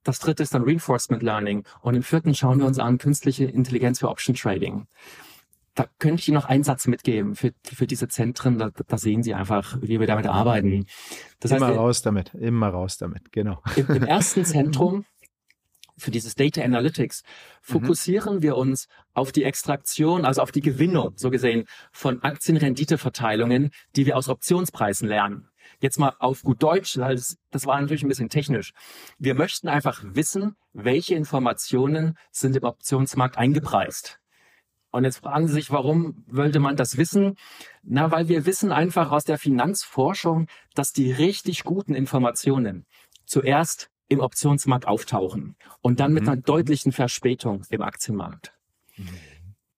Das 0.03 0.19
dritte 0.19 0.43
ist 0.43 0.53
dann 0.53 0.63
Reinforcement 0.63 1.21
Learning. 1.21 1.65
Und 1.81 1.95
im 1.95 2.03
vierten 2.03 2.33
schauen 2.33 2.59
wir 2.59 2.65
uns 2.65 2.79
an 2.79 2.97
künstliche 2.97 3.45
Intelligenz 3.45 3.99
für 3.99 4.09
Option 4.09 4.35
Trading. 4.35 4.87
Da 5.75 5.85
könnte 5.99 6.21
ich 6.21 6.27
Ihnen 6.27 6.35
noch 6.35 6.45
einen 6.45 6.63
Satz 6.63 6.87
mitgeben 6.87 7.35
für, 7.35 7.53
für 7.63 7.87
diese 7.87 8.07
Zentren. 8.07 8.57
Da, 8.57 8.69
da 8.69 8.97
sehen 8.97 9.23
Sie 9.23 9.33
einfach, 9.33 9.77
wie 9.81 9.99
wir 9.99 10.07
damit 10.07 10.27
arbeiten. 10.27 10.85
Das 11.39 11.51
immer 11.51 11.67
heißt, 11.67 11.77
raus 11.77 12.01
damit, 12.01 12.33
immer 12.33 12.69
raus 12.69 12.97
damit, 12.97 13.31
genau. 13.31 13.61
Im, 13.75 13.87
im 13.87 14.03
ersten 14.03 14.45
Zentrum 14.45 15.05
für 15.99 16.11
dieses 16.11 16.35
Data 16.35 16.61
Analytics 16.61 17.23
mhm. 17.23 17.27
fokussieren 17.61 18.35
mhm. 18.37 18.41
wir 18.41 18.57
uns 18.57 18.87
auf 19.13 19.31
die 19.31 19.43
Extraktion, 19.43 20.25
also 20.25 20.41
auf 20.41 20.51
die 20.51 20.61
Gewinnung, 20.61 21.13
so 21.15 21.29
gesehen, 21.29 21.65
von 21.91 22.21
Aktienrenditeverteilungen, 22.23 23.71
die 23.95 24.05
wir 24.05 24.17
aus 24.17 24.29
Optionspreisen 24.29 25.07
lernen. 25.07 25.49
Jetzt 25.81 25.99
mal 25.99 26.13
auf 26.19 26.41
gut 26.41 26.61
Deutsch, 26.63 26.95
das, 26.95 27.37
das 27.51 27.65
war 27.65 27.79
natürlich 27.79 28.03
ein 28.03 28.09
bisschen 28.09 28.29
technisch. 28.29 28.73
Wir 29.17 29.35
möchten 29.35 29.67
einfach 29.67 30.03
wissen, 30.03 30.55
welche 30.73 31.15
Informationen 31.15 32.17
sind 32.31 32.55
im 32.55 32.63
Optionsmarkt 32.63 33.37
eingepreist. 33.37 34.19
Und 34.91 35.03
jetzt 35.03 35.17
fragen 35.17 35.47
Sie 35.47 35.53
sich, 35.53 35.71
warum 35.71 36.23
wollte 36.27 36.59
man 36.59 36.75
das 36.75 36.97
wissen? 36.97 37.35
Na, 37.83 38.11
weil 38.11 38.27
wir 38.27 38.45
wissen 38.45 38.71
einfach 38.71 39.11
aus 39.11 39.23
der 39.23 39.37
Finanzforschung, 39.37 40.47
dass 40.73 40.93
die 40.93 41.11
richtig 41.11 41.63
guten 41.63 41.93
Informationen 41.93 42.85
zuerst 43.25 43.91
im 44.09 44.19
Optionsmarkt 44.19 44.87
auftauchen 44.87 45.55
und 45.81 45.99
dann 45.99 46.13
mit 46.13 46.23
mhm. 46.23 46.29
einer 46.29 46.41
deutlichen 46.41 46.91
Verspätung 46.91 47.63
im 47.69 47.81
Aktienmarkt. 47.81 48.53
Mhm. 48.97 49.07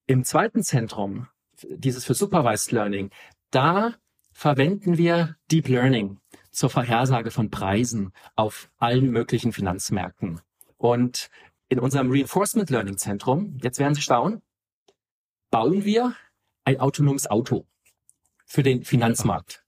Im 0.08 0.24
zweiten 0.24 0.64
Zentrum, 0.64 1.28
dieses 1.70 2.06
für 2.06 2.16
Supervised 2.16 2.72
Learning, 2.72 3.12
da 3.52 3.94
verwenden 4.32 4.98
wir 4.98 5.36
Deep 5.52 5.68
Learning 5.68 6.20
zur 6.50 6.70
Vorhersage 6.70 7.30
von 7.30 7.50
Preisen 7.50 8.14
auf 8.36 8.70
allen 8.78 9.12
möglichen 9.12 9.54
Finanzmärkten. 9.54 10.42
Und 10.78 11.30
in 11.70 11.80
unserem 11.80 12.10
Reinforcement 12.12 12.70
Learning 12.70 12.98
Zentrum, 12.98 13.58
jetzt 13.62 13.80
werden 13.80 13.94
Sie 13.94 14.02
staunen, 14.02 14.42
bauen 15.52 15.86
wir 15.86 16.16
ein 16.64 16.80
autonomes 16.80 17.30
Auto 17.30 17.66
für 18.46 18.64
den 18.64 18.84
Finanzmarkt. 18.84 19.64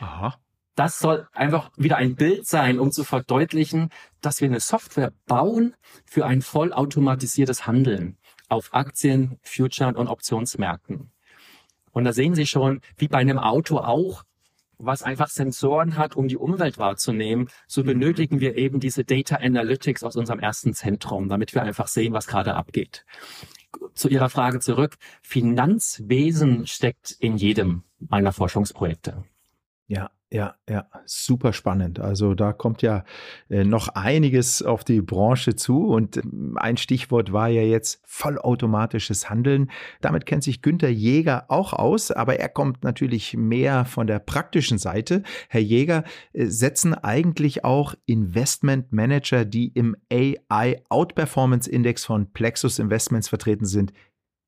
Aha 0.00 0.38
das 0.76 0.98
soll 0.98 1.26
einfach 1.32 1.70
wieder 1.76 1.96
ein 1.96 2.14
Bild 2.14 2.46
sein, 2.46 2.78
um 2.78 2.92
zu 2.92 3.02
verdeutlichen, 3.02 3.90
dass 4.20 4.40
wir 4.40 4.48
eine 4.48 4.60
Software 4.60 5.12
bauen 5.26 5.74
für 6.04 6.26
ein 6.26 6.42
vollautomatisiertes 6.42 7.66
Handeln 7.66 8.18
auf 8.48 8.72
Aktien, 8.72 9.38
Future 9.42 9.94
und 9.94 10.06
Optionsmärkten. 10.06 11.10
Und 11.92 12.04
da 12.04 12.12
sehen 12.12 12.34
Sie 12.34 12.46
schon, 12.46 12.82
wie 12.98 13.08
bei 13.08 13.18
einem 13.18 13.38
Auto 13.38 13.78
auch, 13.78 14.22
was 14.78 15.02
einfach 15.02 15.28
Sensoren 15.28 15.96
hat, 15.96 16.14
um 16.14 16.28
die 16.28 16.36
Umwelt 16.36 16.76
wahrzunehmen, 16.76 17.48
so 17.66 17.82
benötigen 17.82 18.40
wir 18.40 18.58
eben 18.58 18.78
diese 18.78 19.04
Data 19.04 19.36
Analytics 19.36 20.04
aus 20.04 20.16
unserem 20.16 20.38
ersten 20.38 20.74
Zentrum, 20.74 21.30
damit 21.30 21.54
wir 21.54 21.62
einfach 21.62 21.88
sehen, 21.88 22.12
was 22.12 22.26
gerade 22.26 22.54
abgeht. 22.54 23.06
Zu 23.94 24.10
Ihrer 24.10 24.28
Frage 24.28 24.60
zurück. 24.60 24.96
Finanzwesen 25.22 26.66
steckt 26.66 27.12
in 27.12 27.38
jedem 27.38 27.84
meiner 27.98 28.32
Forschungsprojekte. 28.32 29.24
Ja, 29.88 30.10
ja, 30.32 30.56
ja, 30.68 30.88
super 31.04 31.52
spannend. 31.52 32.00
Also 32.00 32.34
da 32.34 32.52
kommt 32.52 32.82
ja 32.82 33.04
äh, 33.48 33.62
noch 33.62 33.86
einiges 33.88 34.60
auf 34.60 34.82
die 34.82 35.00
Branche 35.00 35.54
zu 35.54 35.86
und 35.86 36.16
ähm, 36.16 36.58
ein 36.58 36.76
Stichwort 36.76 37.32
war 37.32 37.48
ja 37.48 37.62
jetzt 37.62 38.02
vollautomatisches 38.04 39.30
Handeln. 39.30 39.70
Damit 40.00 40.26
kennt 40.26 40.42
sich 40.42 40.62
Günther 40.62 40.88
Jäger 40.88 41.44
auch 41.48 41.72
aus, 41.72 42.10
aber 42.10 42.40
er 42.40 42.48
kommt 42.48 42.82
natürlich 42.82 43.34
mehr 43.36 43.84
von 43.84 44.08
der 44.08 44.18
praktischen 44.18 44.78
Seite. 44.78 45.22
Herr 45.48 45.60
Jäger, 45.60 46.02
äh, 46.32 46.46
setzen 46.46 46.92
eigentlich 46.92 47.64
auch 47.64 47.94
Investmentmanager, 48.06 49.44
die 49.44 49.68
im 49.68 49.94
AI 50.12 50.82
Outperformance 50.88 51.70
Index 51.70 52.04
von 52.04 52.32
Plexus 52.32 52.80
Investments 52.80 53.28
vertreten 53.28 53.66
sind, 53.66 53.92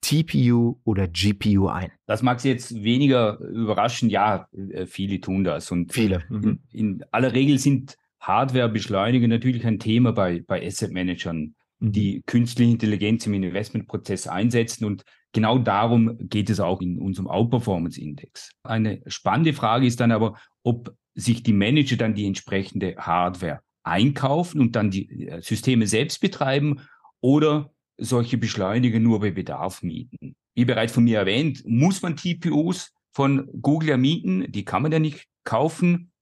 TPU 0.01 0.81
oder 0.85 1.09
GPU 1.09 1.69
ein? 1.69 1.91
Das 2.07 2.23
mag 2.23 2.41
Sie 2.41 2.49
jetzt 2.49 2.75
weniger 2.83 3.39
überraschen. 3.41 4.11
Ja, 4.11 4.49
äh, 4.53 4.87
viele 4.87 5.21
tun 5.21 5.45
das. 5.45 5.71
Und 5.71 5.93
viele. 5.93 6.25
Mhm. 6.29 6.61
In, 6.73 7.05
aller 7.11 7.33
Regel 7.33 7.59
sind 7.59 7.97
Hardware-Beschleuniger 8.21 9.29
natürlich 9.29 9.67
ein 9.67 9.79
Thema 9.79 10.13
bei, 10.13 10.43
bei 10.47 10.65
Asset-Managern, 10.67 11.55
mhm. 11.79 11.93
die 11.93 12.23
künstliche 12.27 12.73
Intelligenz 12.73 13.27
im 13.27 13.35
Investmentprozess 13.35 14.27
einsetzen. 14.27 14.85
Und 14.85 15.05
genau 15.33 15.59
darum 15.59 16.17
geht 16.19 16.51
es 16.51 16.61
auch 16.61 16.81
in 16.81 16.99
unserem 16.99 17.29
Outperformance-Index. 17.29 18.53
Eine 18.63 19.03
spannende 19.07 19.53
Frage 19.53 19.87
ist 19.87 20.01
dann 20.01 20.13
aber, 20.13 20.39
ob 20.63 20.95
sich 21.15 21.43
die 21.43 21.53
Manager 21.53 21.97
dann 21.97 22.15
die 22.15 22.27
entsprechende 22.27 22.95
Hardware 22.97 23.61
einkaufen 23.83 24.61
und 24.61 24.77
dann 24.77 24.91
die 24.91 25.29
äh, 25.29 25.41
Systeme 25.43 25.87
selbst 25.87 26.21
betreiben 26.21 26.81
oder 27.21 27.73
solche 27.99 28.39
Beschleuniger 28.39 29.01
nur 29.01 29.21
bei 29.21 29.31
Bedarf 29.31 29.83
mieten. 29.83 30.37
Wie 30.55 30.65
bereits 30.65 30.93
von 30.93 31.05
mir 31.05 31.19
erwähnt, 31.19 31.63
muss 31.67 32.03
man 32.03 32.17
TPUs 32.17 32.93
von 33.13 33.49
Google 33.61 33.91
ja 33.91 33.97
mieten, 33.97 34.51
die 34.51 34.65
kann 34.65 34.83
man 34.83 34.93
ja 34.93 34.99
nicht 34.99 35.27
kaufen. 35.45 36.13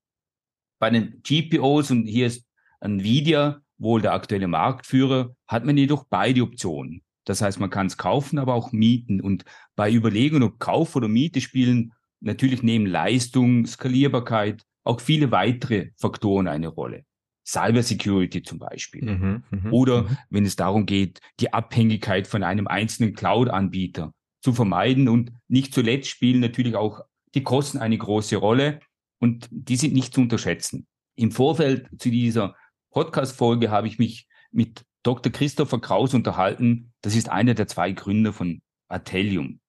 Bei 0.79 0.91
den 0.91 1.23
GPOs, 1.23 1.91
und 1.91 2.07
hier 2.07 2.27
ist 2.27 2.47
Nvidia 2.81 3.61
wohl 3.79 4.01
der 4.01 4.15
aktuelle 4.15 4.49
Marktführer, 4.49 5.35
hat 5.47 5.65
man 5.65 5.77
jedoch 5.77 6.05
beide 6.09 6.43
Optionen. 6.43 7.03
Das 7.25 7.43
heißt, 7.43 7.61
man 7.61 7.71
kann 7.71 7.87
es 7.87 7.97
kaufen, 7.97 8.39
aber 8.39 8.55
auch 8.55 8.73
mieten. 8.73 9.21
Und 9.21 9.45
bei 9.75 9.93
Überlegungen, 9.93 10.45
ob 10.45 10.59
Kauf 10.61 10.97
oder 10.97 11.09
Miete 11.09 11.41
spielen 11.41 11.93
natürlich 12.21 12.63
neben 12.63 12.87
Leistung, 12.87 13.67
Skalierbarkeit 13.67 14.65
auch 14.85 15.01
viele 15.01 15.31
weitere 15.31 15.91
Faktoren 15.97 16.47
eine 16.47 16.69
Rolle. 16.69 17.05
Cyber 17.47 17.83
Security 17.83 18.43
zum 18.43 18.59
Beispiel. 18.59 19.05
Mhm, 19.05 19.45
mh, 19.51 19.71
Oder 19.71 20.03
mh. 20.03 20.19
wenn 20.31 20.45
es 20.45 20.57
darum 20.57 20.85
geht, 20.85 21.21
die 21.41 21.53
Abhängigkeit 21.53 22.27
von 22.27 22.43
einem 22.43 22.67
einzelnen 22.67 23.15
Cloud-Anbieter 23.15 24.13
zu 24.43 24.53
vermeiden. 24.53 25.09
Und 25.09 25.33
nicht 25.49 25.73
zuletzt 25.73 26.09
spielen 26.09 26.41
natürlich 26.41 26.75
auch 26.75 27.03
die 27.35 27.43
Kosten 27.43 27.79
eine 27.79 27.99
große 27.99 28.37
Rolle 28.37 28.81
und 29.21 29.49
die 29.51 29.77
sind 29.77 29.95
nicht 29.95 30.15
zu 30.15 30.23
unterschätzen. 30.23 30.87
Im 31.15 31.31
Vorfeld 31.31 31.89
zu 31.99 32.11
dieser 32.11 32.57
Podcast-Folge 32.91 33.71
habe 33.71 33.87
ich 33.87 33.99
mich 33.99 34.27
mit 34.51 34.85
Dr. 35.03 35.33
Christopher 35.33 35.81
Kraus 35.81 36.15
unterhalten. 36.15 36.93
Das 37.03 37.15
ist 37.15 37.29
einer 37.29 37.55
der 37.55 37.69
zwei 37.69 37.93
Gründer 37.93 38.33
von 38.33 38.61
Atellium. 38.89 39.61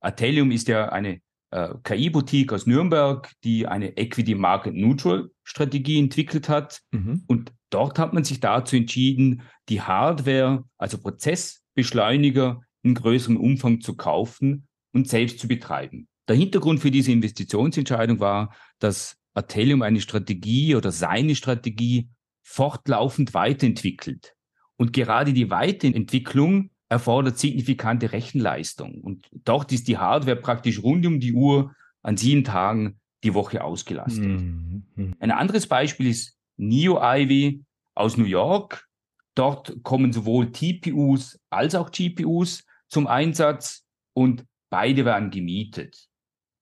Atellium 0.00 0.50
ist 0.50 0.68
ja 0.68 0.88
eine 0.88 1.20
äh, 1.50 1.74
KI-Boutique 1.82 2.52
aus 2.52 2.66
Nürnberg, 2.66 3.30
die 3.44 3.66
eine 3.66 3.96
Equity 3.96 4.34
Market 4.34 4.74
Neutral 4.74 5.30
Strategie 5.50 5.98
entwickelt 5.98 6.48
hat. 6.48 6.80
Mhm. 6.92 7.24
Und 7.26 7.52
dort 7.70 7.98
hat 7.98 8.12
man 8.12 8.22
sich 8.22 8.38
dazu 8.38 8.76
entschieden, 8.76 9.42
die 9.68 9.82
Hardware, 9.82 10.64
also 10.78 10.98
Prozessbeschleuniger 10.98 12.60
in 12.82 12.94
größerem 12.94 13.36
Umfang 13.36 13.80
zu 13.80 13.96
kaufen 13.96 14.68
und 14.92 15.08
selbst 15.08 15.40
zu 15.40 15.48
betreiben. 15.48 16.06
Der 16.28 16.36
Hintergrund 16.36 16.78
für 16.78 16.92
diese 16.92 17.10
Investitionsentscheidung 17.10 18.20
war, 18.20 18.54
dass 18.78 19.16
Atellium 19.34 19.82
eine 19.82 20.00
Strategie 20.00 20.76
oder 20.76 20.92
seine 20.92 21.34
Strategie 21.34 22.08
fortlaufend 22.42 23.34
weiterentwickelt. 23.34 24.34
Und 24.76 24.92
gerade 24.92 25.32
die 25.32 25.50
Weiterentwicklung 25.50 26.70
erfordert 26.88 27.38
signifikante 27.38 28.12
Rechenleistung. 28.12 29.00
Und 29.00 29.26
dort 29.32 29.72
ist 29.72 29.88
die 29.88 29.98
Hardware 29.98 30.36
praktisch 30.36 30.80
rund 30.80 31.04
um 31.06 31.18
die 31.18 31.32
Uhr 31.32 31.74
an 32.02 32.16
sieben 32.16 32.44
Tagen 32.44 32.99
die 33.22 33.34
Woche 33.34 33.62
ausgelastet. 33.62 34.24
Mhm. 34.24 35.14
Ein 35.18 35.30
anderes 35.30 35.66
Beispiel 35.66 36.08
ist 36.08 36.36
Neo 36.56 36.98
Ivy 37.00 37.64
aus 37.94 38.16
New 38.16 38.24
York. 38.24 38.86
Dort 39.34 39.82
kommen 39.82 40.12
sowohl 40.12 40.52
TPUs 40.52 41.38
als 41.50 41.74
auch 41.74 41.90
GPUs 41.90 42.64
zum 42.88 43.06
Einsatz 43.06 43.84
und 44.14 44.44
beide 44.70 45.04
werden 45.04 45.30
gemietet. 45.30 46.08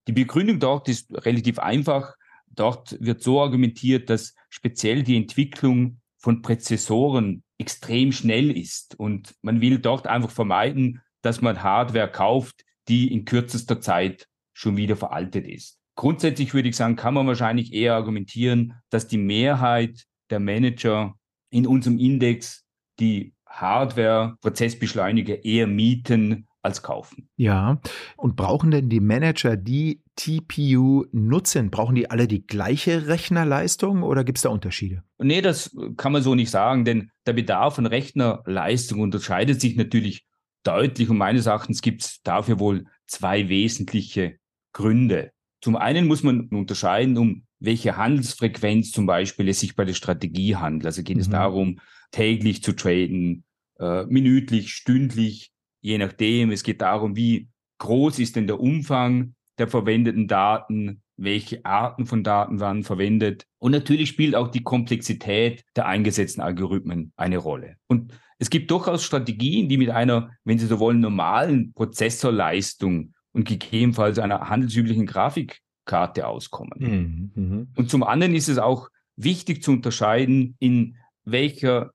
Die 0.07 0.13
Begründung 0.13 0.59
dort 0.59 0.89
ist 0.89 1.13
relativ 1.25 1.59
einfach. 1.59 2.15
Dort 2.47 2.97
wird 3.01 3.23
so 3.23 3.41
argumentiert, 3.41 4.11
dass 4.11 4.35
speziell 4.49 5.03
die 5.03 5.17
Entwicklung 5.17 6.01
von 6.17 6.43
Präzessoren 6.43 7.43
extrem 7.59 8.13
schnell 8.13 8.51
ist. 8.57 8.99
Und 8.99 9.35
man 9.43 9.61
will 9.61 9.79
dort 9.79 10.07
einfach 10.07 10.31
vermeiden, 10.31 11.03
dass 11.23 11.41
man 11.41 11.63
Hardware 11.63 12.11
kauft, 12.11 12.65
die 12.89 13.13
in 13.13 13.25
kürzester 13.25 13.81
Zeit 13.81 14.29
schon 14.53 14.77
wieder 14.77 14.97
veraltet 14.97 15.47
ist. 15.47 15.78
Grundsätzlich 15.99 16.55
würde 16.55 16.69
ich 16.69 16.77
sagen, 16.77 16.95
kann 16.95 17.13
man 17.13 17.27
wahrscheinlich 17.27 17.73
eher 17.73 17.97
argumentieren, 17.97 18.75
dass 18.89 19.09
die 19.09 19.19
Mehrheit 19.19 20.05
der 20.31 20.39
Manager 20.39 21.17
in 21.51 21.67
unserem 21.67 21.99
Index 21.99 22.65
die 23.01 23.35
Hardware-Prozessbeschleuniger 23.49 25.45
eher 25.45 25.67
mieten 25.67 26.47
als 26.63 26.85
kaufen. 26.85 27.29
Ja, 27.35 27.81
und 28.17 28.37
brauchen 28.37 28.71
denn 28.71 28.89
die 28.89 29.01
Manager, 29.01 29.57
die 29.57 30.05
TPU 30.15 31.05
nutzen, 31.11 31.73
brauchen 31.73 31.97
die 31.97 32.09
alle 32.09 32.29
die 32.29 32.47
gleiche 32.47 33.09
Rechnerleistung 33.09 34.05
oder 34.05 34.23
gibt 34.23 34.39
es 34.39 34.43
da 34.43 34.51
Unterschiede? 34.51 35.03
Nee, 35.19 35.41
das 35.41 35.77
kann 35.97 36.13
man 36.13 36.23
so 36.23 36.37
nicht 36.37 36.51
sagen, 36.51 36.85
denn 36.85 37.11
der 37.27 37.33
Bedarf 37.33 37.77
an 37.77 37.87
Rechnerleistung 37.87 39.01
unterscheidet 39.01 39.61
sich 39.61 39.75
natürlich 39.75 40.29
deutlich 40.63 41.11
und 41.11 41.19
meines 41.19 41.47
Erachtens 41.47 41.83
gibt 41.83 42.03
es 42.03 42.23
dafür 42.23 42.61
wohl 42.61 42.87
zwei 43.09 43.49
wesentliche 43.49 44.39
Gründe. 44.73 45.33
Zum 45.61 45.77
einen 45.77 46.07
muss 46.07 46.23
man 46.23 46.49
unterscheiden, 46.49 47.19
um 47.19 47.45
welche 47.59 47.97
Handelsfrequenz 47.97 48.93
zum 48.93 49.07
Beispiel 49.07 49.49
es 49.49 49.61
sich 49.61 49.75
bei 49.75 49.85
der 49.85 49.95
Strategie 49.95 50.57
handelt. 50.57 50.87
Also 50.87 51.03
geht 51.03 51.17
mhm. 51.17 51.23
es 51.23 51.31
darum, 51.31 51.81
täglich 52.11 52.63
zu 52.63 52.73
traden, 52.73 53.45
äh, 53.79 54.05
minütlich, 54.05 54.73
stündlich, 54.73 55.53
je 55.81 55.99
nachdem. 55.99 56.51
Es 56.51 56.63
geht 56.63 56.81
darum, 56.81 57.17
wie 57.17 57.49
groß 57.79 58.19
ist 58.19 58.37
denn 58.37 58.47
der 58.47 58.61
Umfang 58.61 59.35
der 59.59 59.69
verwendeten 59.69 60.29
Daten, 60.29 61.03
welche 61.17 61.65
Arten 61.65 62.07
von 62.07 62.23
Daten 62.23 62.61
werden 62.61 62.85
verwendet. 62.85 63.45
Und 63.59 63.73
natürlich 63.73 64.09
spielt 64.09 64.37
auch 64.37 64.49
die 64.49 64.63
Komplexität 64.63 65.65
der 65.75 65.87
eingesetzten 65.87 66.41
Algorithmen 66.41 67.13
eine 67.17 67.39
Rolle. 67.39 67.77
Und 67.89 68.13
es 68.39 68.51
gibt 68.51 68.71
durchaus 68.71 69.03
Strategien, 69.03 69.69
die 69.69 69.79
mit 69.79 69.91
einer, 69.91 70.31
wenn 70.45 70.61
Sie 70.61 70.67
so 70.67 70.79
wollen, 70.79 71.01
normalen 71.01 71.73
Prozessorleistung 71.73 73.15
und 73.39 73.45
gegebenenfalls 73.45 74.19
einer 74.19 74.49
handelsüblichen 74.49 75.07
Grafikkarte 75.07 76.27
auskommen. 76.27 77.31
Mhm, 77.35 77.43
mh. 77.43 77.67
Und 77.77 77.89
zum 77.89 78.03
anderen 78.03 78.35
ist 78.35 78.49
es 78.49 78.59
auch 78.59 78.89
wichtig 79.15 79.63
zu 79.63 79.71
unterscheiden, 79.71 80.57
in 80.59 80.97
welcher 81.25 81.93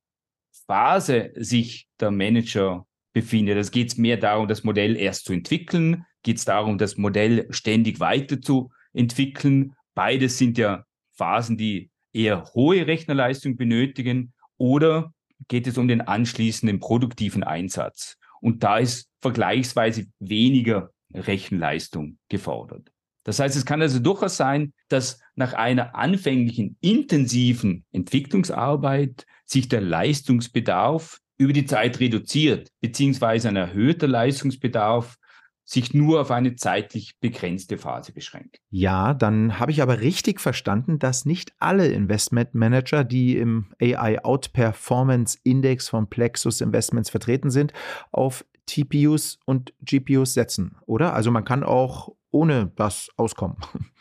Phase 0.68 1.32
sich 1.36 1.88
der 2.00 2.12
Manager 2.12 2.88
befindet. 3.12 3.58
Es 3.58 3.72
geht 3.72 3.98
mehr 3.98 4.16
darum, 4.16 4.48
das 4.48 4.64
Modell 4.64 4.96
erst 4.96 5.26
zu 5.26 5.34
entwickeln, 5.34 6.06
geht 6.24 6.38
es 6.38 6.46
darum, 6.46 6.78
das 6.78 6.96
Modell 6.96 7.46
ständig 7.50 8.00
weiterzuentwickeln. 8.00 9.76
Beides 9.96 10.38
sind 10.38 10.58
ja 10.58 10.86
Phasen, 11.12 11.58
die 11.58 11.90
eher 12.14 12.46
hohe 12.54 12.88
Rechnerleistung 12.88 13.58
benötigen. 13.58 14.32
Oder 14.58 15.14
geht 15.50 15.68
es 15.68 15.78
um 15.78 15.90
den 15.90 16.00
anschließenden 16.00 16.80
produktiven 16.80 17.44
Einsatz? 17.44 18.18
Und 18.40 18.64
da 18.64 18.78
ist 18.78 19.10
vergleichsweise 19.20 20.06
weniger 20.20 20.94
Rechenleistung 21.14 22.18
gefordert. 22.30 22.92
Das 23.24 23.40
heißt, 23.40 23.56
es 23.56 23.66
kann 23.66 23.82
also 23.82 24.00
durchaus 24.00 24.38
sein, 24.38 24.74
dass 24.90 25.20
nach 25.36 25.54
einer 25.54 25.96
anfänglichen 25.96 26.78
intensiven 26.82 27.86
Entwicklungsarbeit 27.92 29.26
sich 29.46 29.70
der 29.70 29.82
Leistungsbedarf 29.82 31.20
über 31.38 31.54
die 31.54 31.66
Zeit 31.66 32.00
reduziert, 32.00 32.70
beziehungsweise 32.82 33.50
ein 33.50 33.56
erhöhter 33.56 34.08
Leistungsbedarf 34.08 35.18
sich 35.66 35.94
nur 35.94 36.20
auf 36.20 36.32
eine 36.32 36.56
zeitlich 36.56 37.14
begrenzte 37.22 37.78
Phase 37.78 38.12
beschränkt. 38.12 38.60
Ja, 38.70 39.14
dann 39.14 39.60
habe 39.60 39.72
ich 39.72 39.82
aber 39.82 40.02
richtig 40.02 40.42
verstanden, 40.42 41.00
dass 41.00 41.26
nicht 41.26 41.54
alle 41.58 41.88
Investmentmanager, 41.88 43.06
die 43.06 43.38
im 43.38 43.74
AI 43.82 44.24
Outperformance 44.24 45.40
Index 45.44 45.88
von 45.88 46.10
Plexus 46.10 46.60
Investments 46.60 47.10
vertreten 47.10 47.50
sind, 47.50 47.72
auf 48.12 48.46
TPUs 48.66 49.40
und 49.46 49.74
GPUs 49.82 50.34
setzen, 50.34 50.76
oder? 50.86 51.14
Also 51.14 51.32
man 51.32 51.46
kann 51.46 51.64
auch 51.64 52.10
ohne 52.32 52.72
das 52.76 53.10
auskommen. 53.18 53.58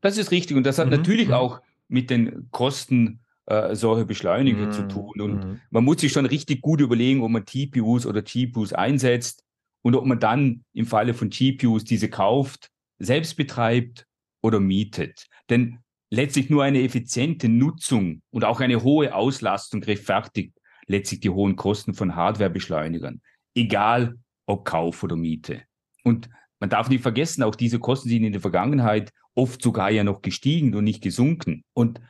Das 0.00 0.16
ist 0.16 0.30
richtig 0.30 0.56
und 0.56 0.64
das 0.64 0.78
hat 0.78 0.86
mhm. 0.86 0.92
natürlich 0.92 1.28
mhm. 1.28 1.34
auch 1.34 1.60
mit 1.88 2.08
den 2.08 2.48
Kosten 2.50 3.20
äh, 3.46 3.74
solche 3.74 4.06
Beschleuniger 4.06 4.66
mm, 4.66 4.72
zu 4.72 4.88
tun. 4.88 5.20
Und 5.20 5.44
mm. 5.44 5.60
man 5.70 5.84
muss 5.84 6.00
sich 6.00 6.12
schon 6.12 6.24
richtig 6.24 6.62
gut 6.62 6.80
überlegen, 6.80 7.22
ob 7.22 7.30
man 7.30 7.44
TPUs 7.44 8.06
oder 8.06 8.22
GPUs 8.22 8.72
einsetzt 8.72 9.44
und 9.82 9.94
ob 9.94 10.06
man 10.06 10.18
dann 10.18 10.64
im 10.72 10.86
Falle 10.86 11.12
von 11.12 11.28
GPUs 11.28 11.84
diese 11.84 12.08
kauft, 12.08 12.70
selbst 12.98 13.36
betreibt 13.36 14.06
oder 14.42 14.60
mietet. 14.60 15.26
Denn 15.50 15.78
letztlich 16.10 16.48
nur 16.48 16.64
eine 16.64 16.82
effiziente 16.82 17.48
Nutzung 17.48 18.22
und 18.30 18.44
auch 18.44 18.60
eine 18.60 18.82
hohe 18.82 19.14
Auslastung 19.14 19.82
rechtfertigt 19.82 20.54
letztlich 20.86 21.20
die 21.20 21.30
hohen 21.30 21.56
Kosten 21.56 21.94
von 21.94 22.14
Hardwarebeschleunigern, 22.14 23.20
egal 23.54 24.18
ob 24.46 24.64
Kauf 24.64 25.02
oder 25.02 25.16
Miete. 25.16 25.62
Und 26.02 26.28
man 26.60 26.70
darf 26.70 26.88
nicht 26.88 27.02
vergessen, 27.02 27.42
auch 27.42 27.54
diese 27.54 27.78
Kosten 27.78 28.08
sind 28.08 28.24
in 28.24 28.32
der 28.32 28.40
Vergangenheit 28.40 29.12
oft 29.34 29.62
sogar 29.62 29.90
ja 29.90 30.04
noch 30.04 30.22
gestiegen 30.22 30.74
und 30.74 30.84
nicht 30.84 31.02
gesunken. 31.02 31.64
Und 31.74 32.00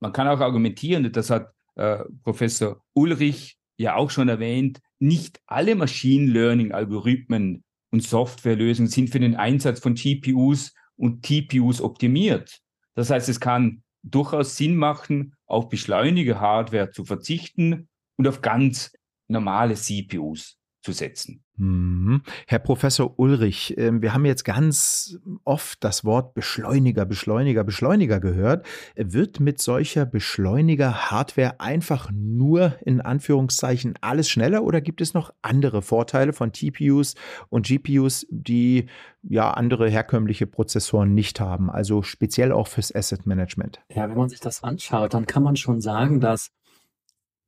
man 0.00 0.12
kann 0.12 0.28
auch 0.28 0.40
argumentieren, 0.40 1.10
das 1.12 1.30
hat 1.30 1.52
äh, 1.76 2.04
Professor 2.22 2.82
Ulrich 2.92 3.56
ja 3.78 3.96
auch 3.96 4.10
schon 4.10 4.28
erwähnt, 4.28 4.80
nicht 4.98 5.40
alle 5.46 5.74
Machine 5.74 6.30
Learning-Algorithmen 6.30 7.64
und 7.90 8.02
Softwarelösungen 8.02 8.90
sind 8.90 9.10
für 9.10 9.20
den 9.20 9.36
Einsatz 9.36 9.80
von 9.80 9.94
GPUs 9.94 10.74
und 10.96 11.22
TPUs 11.22 11.80
optimiert. 11.80 12.60
Das 12.94 13.10
heißt, 13.10 13.28
es 13.28 13.40
kann 13.40 13.82
durchaus 14.02 14.56
Sinn 14.56 14.76
machen, 14.76 15.34
auf 15.46 15.68
Beschleuniger-Hardware 15.68 16.90
zu 16.90 17.04
verzichten 17.04 17.88
und 18.16 18.28
auf 18.28 18.42
ganz 18.42 18.92
normale 19.28 19.74
CPUs 19.74 20.59
zu 20.82 20.92
setzen. 20.92 21.42
Mhm. 21.56 22.22
Herr 22.46 22.58
Professor 22.58 23.18
Ulrich, 23.18 23.74
ähm, 23.76 24.00
wir 24.00 24.14
haben 24.14 24.24
jetzt 24.24 24.44
ganz 24.44 25.18
oft 25.44 25.84
das 25.84 26.06
Wort 26.06 26.32
Beschleuniger, 26.32 27.04
Beschleuniger, 27.04 27.64
Beschleuniger 27.64 28.18
gehört. 28.18 28.66
Wird 28.96 29.40
mit 29.40 29.60
solcher 29.60 30.06
Beschleuniger-Hardware 30.06 31.60
einfach 31.60 32.10
nur 32.14 32.78
in 32.86 33.02
Anführungszeichen 33.02 33.94
alles 34.00 34.30
schneller 34.30 34.62
oder 34.62 34.80
gibt 34.80 35.02
es 35.02 35.12
noch 35.12 35.34
andere 35.42 35.82
Vorteile 35.82 36.32
von 36.32 36.52
TPUs 36.52 37.14
und 37.50 37.66
GPUs, 37.66 38.26
die 38.30 38.86
ja 39.22 39.50
andere 39.50 39.90
herkömmliche 39.90 40.46
Prozessoren 40.46 41.12
nicht 41.12 41.40
haben, 41.40 41.70
also 41.70 42.02
speziell 42.02 42.52
auch 42.52 42.68
fürs 42.68 42.94
Asset 42.94 43.26
Management? 43.26 43.80
Ja, 43.90 44.08
wenn 44.08 44.16
man 44.16 44.30
sich 44.30 44.40
das 44.40 44.62
anschaut, 44.62 45.12
dann 45.12 45.26
kann 45.26 45.42
man 45.42 45.56
schon 45.56 45.82
sagen, 45.82 46.20
dass 46.20 46.50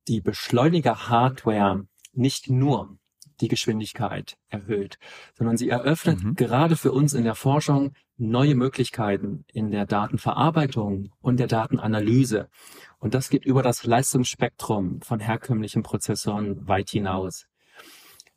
die 0.07 0.21
Beschleuniger-Hardware 0.21 1.87
nicht 2.13 2.49
nur 2.49 2.97
die 3.43 3.49
Geschwindigkeit 3.49 4.37
erhöht, 4.47 4.97
sondern 5.33 5.57
sie 5.57 5.69
eröffnet 5.69 6.23
mhm. 6.23 6.35
gerade 6.35 6.75
für 6.77 6.91
uns 6.91 7.13
in 7.13 7.25
der 7.25 7.35
Forschung 7.35 7.93
neue 8.15 8.55
Möglichkeiten 8.55 9.43
in 9.51 9.69
der 9.69 9.85
Datenverarbeitung 9.85 11.11
und 11.19 11.39
der 11.39 11.47
Datenanalyse. 11.47 12.49
Und 12.99 13.13
das 13.13 13.29
geht 13.29 13.45
über 13.45 13.61
das 13.61 13.83
Leistungsspektrum 13.83 15.01
von 15.01 15.19
herkömmlichen 15.19 15.83
Prozessoren 15.83 16.67
weit 16.67 16.89
hinaus. 16.89 17.47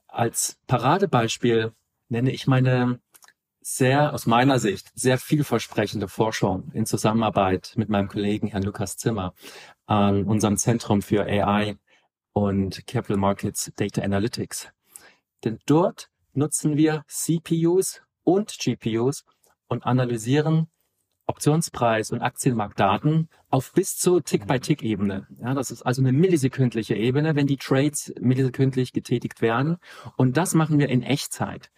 Als 0.09 0.59
Paradebeispiel 0.67 1.73
nenne 2.09 2.33
ich 2.33 2.47
meine 2.47 3.01
sehr, 3.61 4.13
aus 4.13 4.27
meiner 4.27 4.59
Sicht, 4.59 4.91
sehr 4.95 5.19
vielversprechende 5.19 6.09
Forschung 6.09 6.71
in 6.73 6.87
Zusammenarbeit 6.87 7.73
mit 7.77 7.89
meinem 7.89 8.09
Kollegen 8.09 8.49
Herrn 8.49 8.63
Lukas 8.63 8.97
Zimmer 8.97 9.35
an 9.87 10.25
unserem 10.25 10.57
Zentrum 10.57 11.03
für 11.03 11.25
AI 11.25 11.77
und 12.33 12.87
Capital 12.87 13.17
Markets 13.17 13.73
Data 13.77 14.03
Analytics. 14.03 14.69
Denn 15.45 15.59
dort 15.67 16.09
nutzen 16.33 16.77
wir 16.77 17.05
CPUs 17.09 18.03
und 18.25 18.59
GPUs 18.59 19.25
und 19.69 19.85
analysieren 19.85 20.69
Optionspreis 21.29 22.13
und 22.13 22.21
Aktienmarktdaten 22.21 23.29
auf 23.51 23.73
bis 23.73 23.97
zu 23.97 24.21
Tick-by-Tick-Ebene. 24.21 25.27
Ja, 25.41 25.55
das 25.55 25.73
ist 25.73 25.83
also 25.83 26.01
eine 26.01 26.13
millisekündliche 26.13 26.95
Ebene, 26.95 27.35
wenn 27.35 27.49
die 27.49 27.57
Trades 27.57 28.15
millisekündlich 28.21 28.93
getätigt 28.93 29.43
werden. 29.43 29.79
Und 30.17 30.37
das 30.37 30.55
machen 30.55 30.79
wir 30.79 30.89
in 30.89 31.03
Echtzeit. 31.03 31.71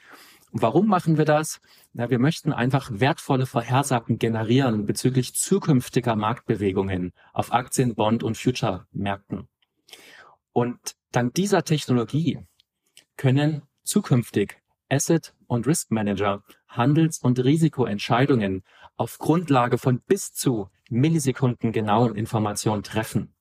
Warum 0.52 0.86
machen 0.86 1.18
wir 1.18 1.24
das? 1.24 1.60
Na, 1.92 2.10
wir 2.10 2.18
möchten 2.18 2.52
einfach 2.52 2.90
wertvolle 2.92 3.46
Vorhersagen 3.46 4.18
generieren 4.18 4.86
bezüglich 4.86 5.34
zukünftiger 5.34 6.16
Marktbewegungen 6.16 7.12
auf 7.32 7.52
Aktien, 7.52 7.94
Bond 7.94 8.22
und 8.22 8.36
Future-Märkten. 8.36 9.48
Und 10.52 10.96
dank 11.12 11.34
dieser 11.34 11.64
Technologie 11.64 12.40
können 13.18 13.62
zukünftig 13.82 14.56
Asset- 14.88 15.34
und 15.46 15.66
Risk 15.66 15.90
Manager 15.90 16.42
Handels- 16.68 17.18
und 17.18 17.38
Risikoentscheidungen 17.38 18.62
auf 18.96 19.18
Grundlage 19.18 19.76
von 19.76 20.00
bis 20.00 20.32
zu 20.32 20.70
Millisekunden 20.88 21.72
genauen 21.72 22.14
Informationen 22.14 22.82
treffen. 22.82 23.34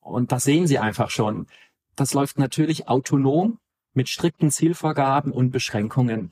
Und 0.00 0.32
das 0.32 0.42
sehen 0.44 0.66
Sie 0.66 0.78
einfach 0.78 1.10
schon. 1.10 1.46
Das 1.94 2.14
läuft 2.14 2.38
natürlich 2.38 2.88
autonom 2.88 3.58
mit 3.92 4.08
strikten 4.08 4.50
Zielvorgaben 4.50 5.32
und 5.32 5.50
Beschränkungen 5.50 6.30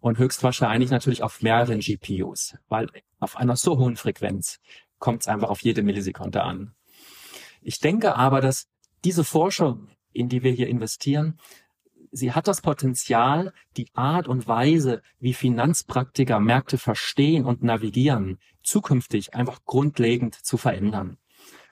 und 0.00 0.18
höchstwahrscheinlich 0.18 0.90
natürlich 0.90 1.22
auf 1.22 1.40
mehreren 1.42 1.80
GPUs, 1.80 2.56
weil 2.68 2.88
auf 3.20 3.36
einer 3.36 3.56
so 3.56 3.78
hohen 3.78 3.96
Frequenz 3.96 4.60
kommt 4.98 5.22
es 5.22 5.28
einfach 5.28 5.48
auf 5.48 5.60
jede 5.60 5.82
Millisekunde 5.82 6.42
an. 6.42 6.74
Ich 7.62 7.78
denke 7.80 8.16
aber, 8.16 8.40
dass 8.40 8.66
diese 9.04 9.24
Forschung, 9.24 9.88
in 10.12 10.28
die 10.28 10.42
wir 10.42 10.52
hier 10.52 10.68
investieren, 10.68 11.38
sie 12.14 12.32
hat 12.32 12.48
das 12.48 12.62
Potenzial, 12.62 13.52
die 13.76 13.88
Art 13.94 14.28
und 14.28 14.46
Weise, 14.46 15.02
wie 15.18 15.34
Finanzpraktiker 15.34 16.40
Märkte 16.40 16.78
verstehen 16.78 17.44
und 17.44 17.62
navigieren, 17.62 18.38
zukünftig 18.62 19.34
einfach 19.34 19.64
grundlegend 19.64 20.34
zu 20.34 20.56
verändern. 20.56 21.18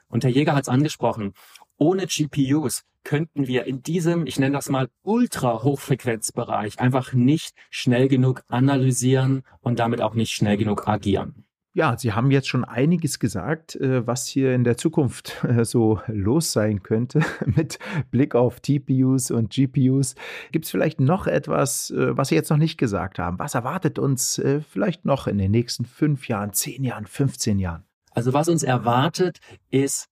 Und 0.09 0.24
Herr 0.24 0.31
Jäger 0.31 0.55
hat 0.55 0.64
es 0.64 0.68
angesprochen, 0.68 1.33
ohne 1.78 2.07
GPUs 2.07 2.85
könnten 3.05 3.46
wir 3.46 3.64
in 3.64 3.83
diesem, 3.83 4.26
ich 4.26 4.38
nenne 4.38 4.57
das 4.57 4.68
mal 4.68 4.88
Ultra-Hochfrequenzbereich, 5.02 6.78
einfach 6.78 7.12
nicht 7.12 7.55
schnell 7.70 8.09
genug 8.09 8.42
analysieren 8.48 9.42
und 9.61 9.78
damit 9.78 10.00
auch 10.02 10.14
nicht 10.14 10.33
schnell 10.33 10.57
genug 10.57 10.87
agieren. 10.87 11.44
Ja, 11.74 11.96
Sie 11.96 12.12
haben 12.12 12.30
jetzt 12.30 12.48
schon 12.48 12.64
einiges 12.64 13.18
gesagt, 13.18 13.76
äh, 13.76 14.06
was 14.06 14.26
hier 14.26 14.54
in 14.54 14.62
der 14.62 14.76
Zukunft 14.76 15.42
äh, 15.44 15.64
so 15.64 16.00
los 16.06 16.52
sein 16.52 16.82
könnte 16.82 17.20
mit 17.46 17.78
Blick 18.11 18.35
auf 18.35 18.61
TPUs 18.61 19.30
und 19.30 19.50
GPUs. 19.50 20.14
Gibt 20.50 20.66
es 20.66 20.70
vielleicht 20.70 21.00
noch 21.00 21.26
etwas, 21.26 21.90
äh, 21.90 22.14
was 22.14 22.28
Sie 22.28 22.35
jetzt 22.35 22.50
noch 22.50 22.58
nicht 22.58 22.76
gesagt 22.76 23.18
haben? 23.18 23.38
Was 23.38 23.54
erwartet 23.54 23.98
uns 23.98 24.40
vielleicht 24.70 25.04
noch 25.04 25.26
in 25.26 25.38
den 25.38 25.50
nächsten 25.50 25.87
fünf 25.87 26.28
Jahren, 26.28 26.52
zehn 26.52 26.85
Jahren, 26.85 27.06
15 27.06 27.58
Jahren? 27.58 27.85
Also 28.11 28.35
was 28.35 28.48
uns 28.48 28.62
erwartet, 28.62 29.38
ist, 29.70 30.08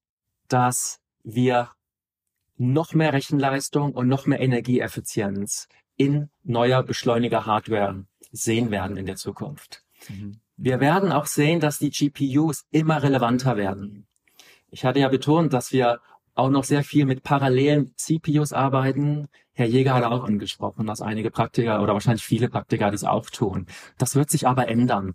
dass 0.49 1.01
wir 1.23 1.71
noch 2.57 2.95
mehr 2.95 3.13
Rechenleistung 3.13 3.93
und 3.93 4.09
noch 4.09 4.27
mehr 4.27 4.41
Energieeffizienz 4.41 5.69
in 5.97 6.31
neuer 6.43 6.83
Beschleuniger-Hardware 6.83 8.05
sehen 8.33 8.71
werden 8.71 8.97
in 8.97 9.07
der 9.07 9.17
Zukunft. 9.17 9.85
Mhm. 10.09 10.41
Wir 10.63 10.79
werden 10.79 11.11
auch 11.11 11.25
sehen, 11.25 11.59
dass 11.59 11.79
die 11.79 11.89
GPUs 11.89 12.67
immer 12.71 13.03
relevanter 13.03 13.57
werden. 13.57 14.07
Ich 14.71 14.85
hatte 14.85 15.01
ja 15.01 15.09
betont, 15.09 15.55
dass 15.55 15.73
wir 15.73 16.01
auch 16.35 16.51
noch 16.51 16.65
sehr 16.65 16.85
viel 16.85 17.07
mit 17.07 17.23
parallelen 17.23 17.95
CPUs 17.97 18.53
arbeiten. 18.53 19.29
Herr 19.55 19.65
Jäger 19.65 19.95
hat 19.95 20.05
auch 20.05 20.23
angesprochen, 20.23 20.87
dass 20.87 21.01
einige 21.01 21.31
Praktiker 21.31 21.83
oder 21.83 21.95
wahrscheinlich 21.95 22.25
viele 22.25 22.51
Praktiker 22.51 22.91
dies 22.91 23.05
auch 23.05 23.31
tun. 23.31 23.69
Das 23.97 24.17
wird 24.17 24.29
sich 24.29 24.47
aber 24.47 24.69
ändern, 24.69 25.15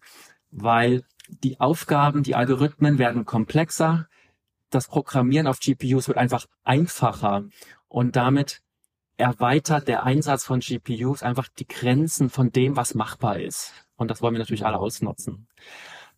weil 0.49 1.03
die 1.29 1.59
Aufgaben, 1.59 2.23
die 2.23 2.33
Algorithmen 2.33 2.97
werden 2.97 3.25
komplexer. 3.25 4.07
Das 4.71 4.87
Programmieren 4.87 5.45
auf 5.45 5.59
GPUs 5.59 6.07
wird 6.07 6.17
einfach 6.17 6.47
einfacher 6.63 7.43
und 7.87 8.15
damit 8.15 8.63
erweitert 9.17 9.87
der 9.87 10.05
Einsatz 10.05 10.43
von 10.43 10.59
GPUs 10.59 11.21
einfach 11.21 11.49
die 11.49 11.67
Grenzen 11.67 12.31
von 12.31 12.51
dem, 12.51 12.75
was 12.75 12.95
machbar 12.95 13.39
ist. 13.39 13.84
Und 13.95 14.11
das 14.11 14.21
wollen 14.21 14.33
wir 14.33 14.39
natürlich 14.39 14.65
alle 14.65 14.79
ausnutzen. 14.79 15.47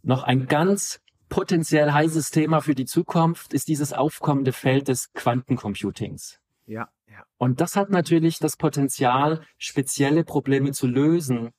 Noch 0.01 0.23
ein 0.23 0.47
ganz 0.47 1.01
potenziell 1.29 1.91
heißes 1.91 2.31
Thema 2.31 2.61
für 2.61 2.75
die 2.75 2.85
Zukunft 2.85 3.53
ist 3.53 3.67
dieses 3.67 3.93
aufkommende 3.93 4.53
Feld 4.53 4.87
des 4.87 5.11
Quantencomputings. 5.13 6.39
Ja, 6.65 6.89
ja. 7.09 7.23
Und 7.37 7.61
das 7.61 7.75
hat 7.75 7.89
natürlich 7.89 8.39
das 8.39 8.57
Potenzial, 8.57 9.41
spezielle 9.57 10.23
Probleme 10.23 10.71
zu 10.71 10.87
lösen, 10.87 11.51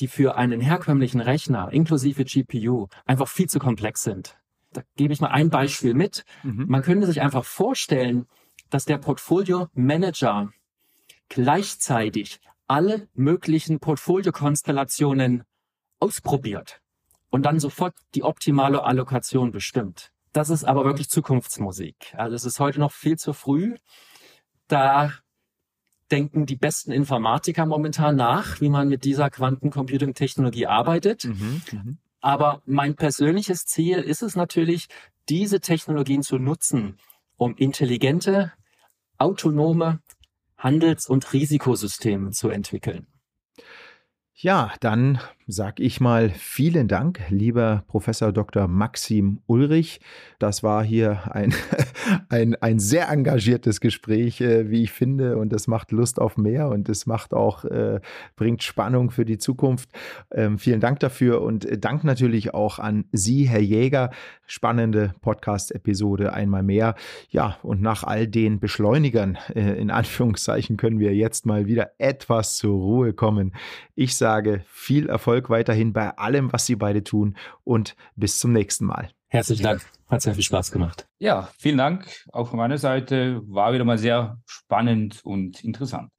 die 0.00 0.08
für 0.08 0.36
einen 0.36 0.60
herkömmlichen 0.60 1.20
Rechner 1.20 1.72
inklusive 1.72 2.24
GPU 2.24 2.88
einfach 3.06 3.28
viel 3.28 3.48
zu 3.48 3.58
komplex 3.58 4.02
sind. 4.02 4.36
Da 4.72 4.82
gebe 4.96 5.12
ich 5.12 5.20
mal 5.20 5.28
ein 5.28 5.48
Beispiel 5.48 5.94
mit. 5.94 6.24
Mhm. 6.42 6.66
Man 6.68 6.82
könnte 6.82 7.06
sich 7.06 7.22
einfach 7.22 7.44
vorstellen, 7.44 8.26
dass 8.68 8.84
der 8.84 8.98
Portfolio 8.98 9.68
Manager 9.74 10.50
gleichzeitig 11.28 12.40
alle 12.66 13.08
möglichen 13.14 13.78
Portfoliokonstellationen 13.78 15.44
ausprobiert 16.00 16.80
und 17.30 17.44
dann 17.44 17.60
sofort 17.60 17.94
die 18.14 18.22
optimale 18.22 18.84
Allokation 18.84 19.52
bestimmt. 19.52 20.10
Das 20.32 20.50
ist 20.50 20.64
aber 20.64 20.84
wirklich 20.84 21.08
Zukunftsmusik. 21.08 22.14
Also 22.16 22.34
es 22.34 22.44
ist 22.44 22.60
heute 22.60 22.80
noch 22.80 22.92
viel 22.92 23.16
zu 23.16 23.32
früh. 23.32 23.76
Da 24.68 25.12
denken 26.10 26.46
die 26.46 26.56
besten 26.56 26.92
Informatiker 26.92 27.66
momentan 27.66 28.16
nach, 28.16 28.60
wie 28.60 28.68
man 28.68 28.88
mit 28.88 29.04
dieser 29.04 29.30
Quantencomputing-Technologie 29.30 30.66
arbeitet. 30.66 31.24
Mhm, 31.24 31.62
mh. 31.72 31.84
Aber 32.20 32.62
mein 32.66 32.96
persönliches 32.96 33.66
Ziel 33.66 33.98
ist 33.98 34.22
es 34.22 34.36
natürlich, 34.36 34.88
diese 35.28 35.60
Technologien 35.60 36.22
zu 36.22 36.38
nutzen, 36.38 36.98
um 37.36 37.56
intelligente, 37.56 38.52
autonome 39.18 40.00
Handels- 40.56 41.06
und 41.06 41.32
Risikosysteme 41.32 42.30
zu 42.30 42.48
entwickeln. 42.48 43.06
Ja, 44.34 44.74
dann 44.80 45.20
sag 45.48 45.78
ich 45.78 46.00
mal 46.00 46.30
vielen 46.30 46.88
Dank, 46.88 47.20
lieber 47.28 47.84
Professor 47.86 48.32
Dr. 48.32 48.66
Maxim 48.66 49.38
Ulrich. 49.46 50.00
Das 50.40 50.64
war 50.64 50.82
hier 50.82 51.32
ein, 51.32 51.54
ein, 52.28 52.56
ein 52.56 52.80
sehr 52.80 53.08
engagiertes 53.08 53.80
Gespräch, 53.80 54.40
äh, 54.40 54.70
wie 54.70 54.82
ich 54.82 54.90
finde, 54.90 55.36
und 55.38 55.52
es 55.52 55.68
macht 55.68 55.92
Lust 55.92 56.20
auf 56.20 56.36
mehr 56.36 56.68
und 56.68 56.88
es 56.88 57.06
macht 57.06 57.32
auch, 57.32 57.64
äh, 57.64 58.00
bringt 58.34 58.64
Spannung 58.64 59.12
für 59.12 59.24
die 59.24 59.38
Zukunft. 59.38 59.88
Ähm, 60.32 60.58
vielen 60.58 60.80
Dank 60.80 60.98
dafür 60.98 61.42
und 61.42 61.64
äh, 61.64 61.78
Dank 61.78 62.02
natürlich 62.02 62.52
auch 62.52 62.80
an 62.80 63.04
Sie, 63.12 63.44
Herr 63.44 63.60
Jäger. 63.60 64.10
Spannende 64.48 65.12
Podcast-Episode 65.22 66.32
einmal 66.32 66.62
mehr. 66.62 66.94
Ja, 67.30 67.56
und 67.62 67.82
nach 67.82 68.04
all 68.04 68.28
den 68.28 68.60
Beschleunigern, 68.60 69.38
in 69.54 69.90
Anführungszeichen, 69.90 70.76
können 70.76 71.00
wir 71.00 71.16
jetzt 71.16 71.46
mal 71.46 71.66
wieder 71.66 71.90
etwas 71.98 72.56
zur 72.56 72.76
Ruhe 72.76 73.12
kommen. 73.12 73.56
Ich 73.96 74.14
sage 74.14 74.62
viel 74.66 75.08
Erfolg 75.08 75.35
Erfolg 75.36 75.50
weiterhin 75.50 75.92
bei 75.92 76.16
allem, 76.16 76.50
was 76.52 76.64
Sie 76.64 76.76
beide 76.76 77.04
tun 77.04 77.36
und 77.62 77.94
bis 78.16 78.38
zum 78.38 78.52
nächsten 78.52 78.86
Mal. 78.86 79.10
Herzlichen 79.28 79.64
Dank. 79.64 79.82
Hat 80.08 80.22
sehr 80.22 80.34
viel 80.34 80.44
Spaß 80.44 80.70
gemacht. 80.70 81.06
Ja, 81.18 81.50
vielen 81.58 81.76
Dank. 81.76 82.06
Auch 82.32 82.48
von 82.48 82.58
meiner 82.58 82.78
Seite 82.78 83.42
war 83.46 83.74
wieder 83.74 83.84
mal 83.84 83.98
sehr 83.98 84.38
spannend 84.46 85.20
und 85.24 85.62
interessant. 85.62 86.10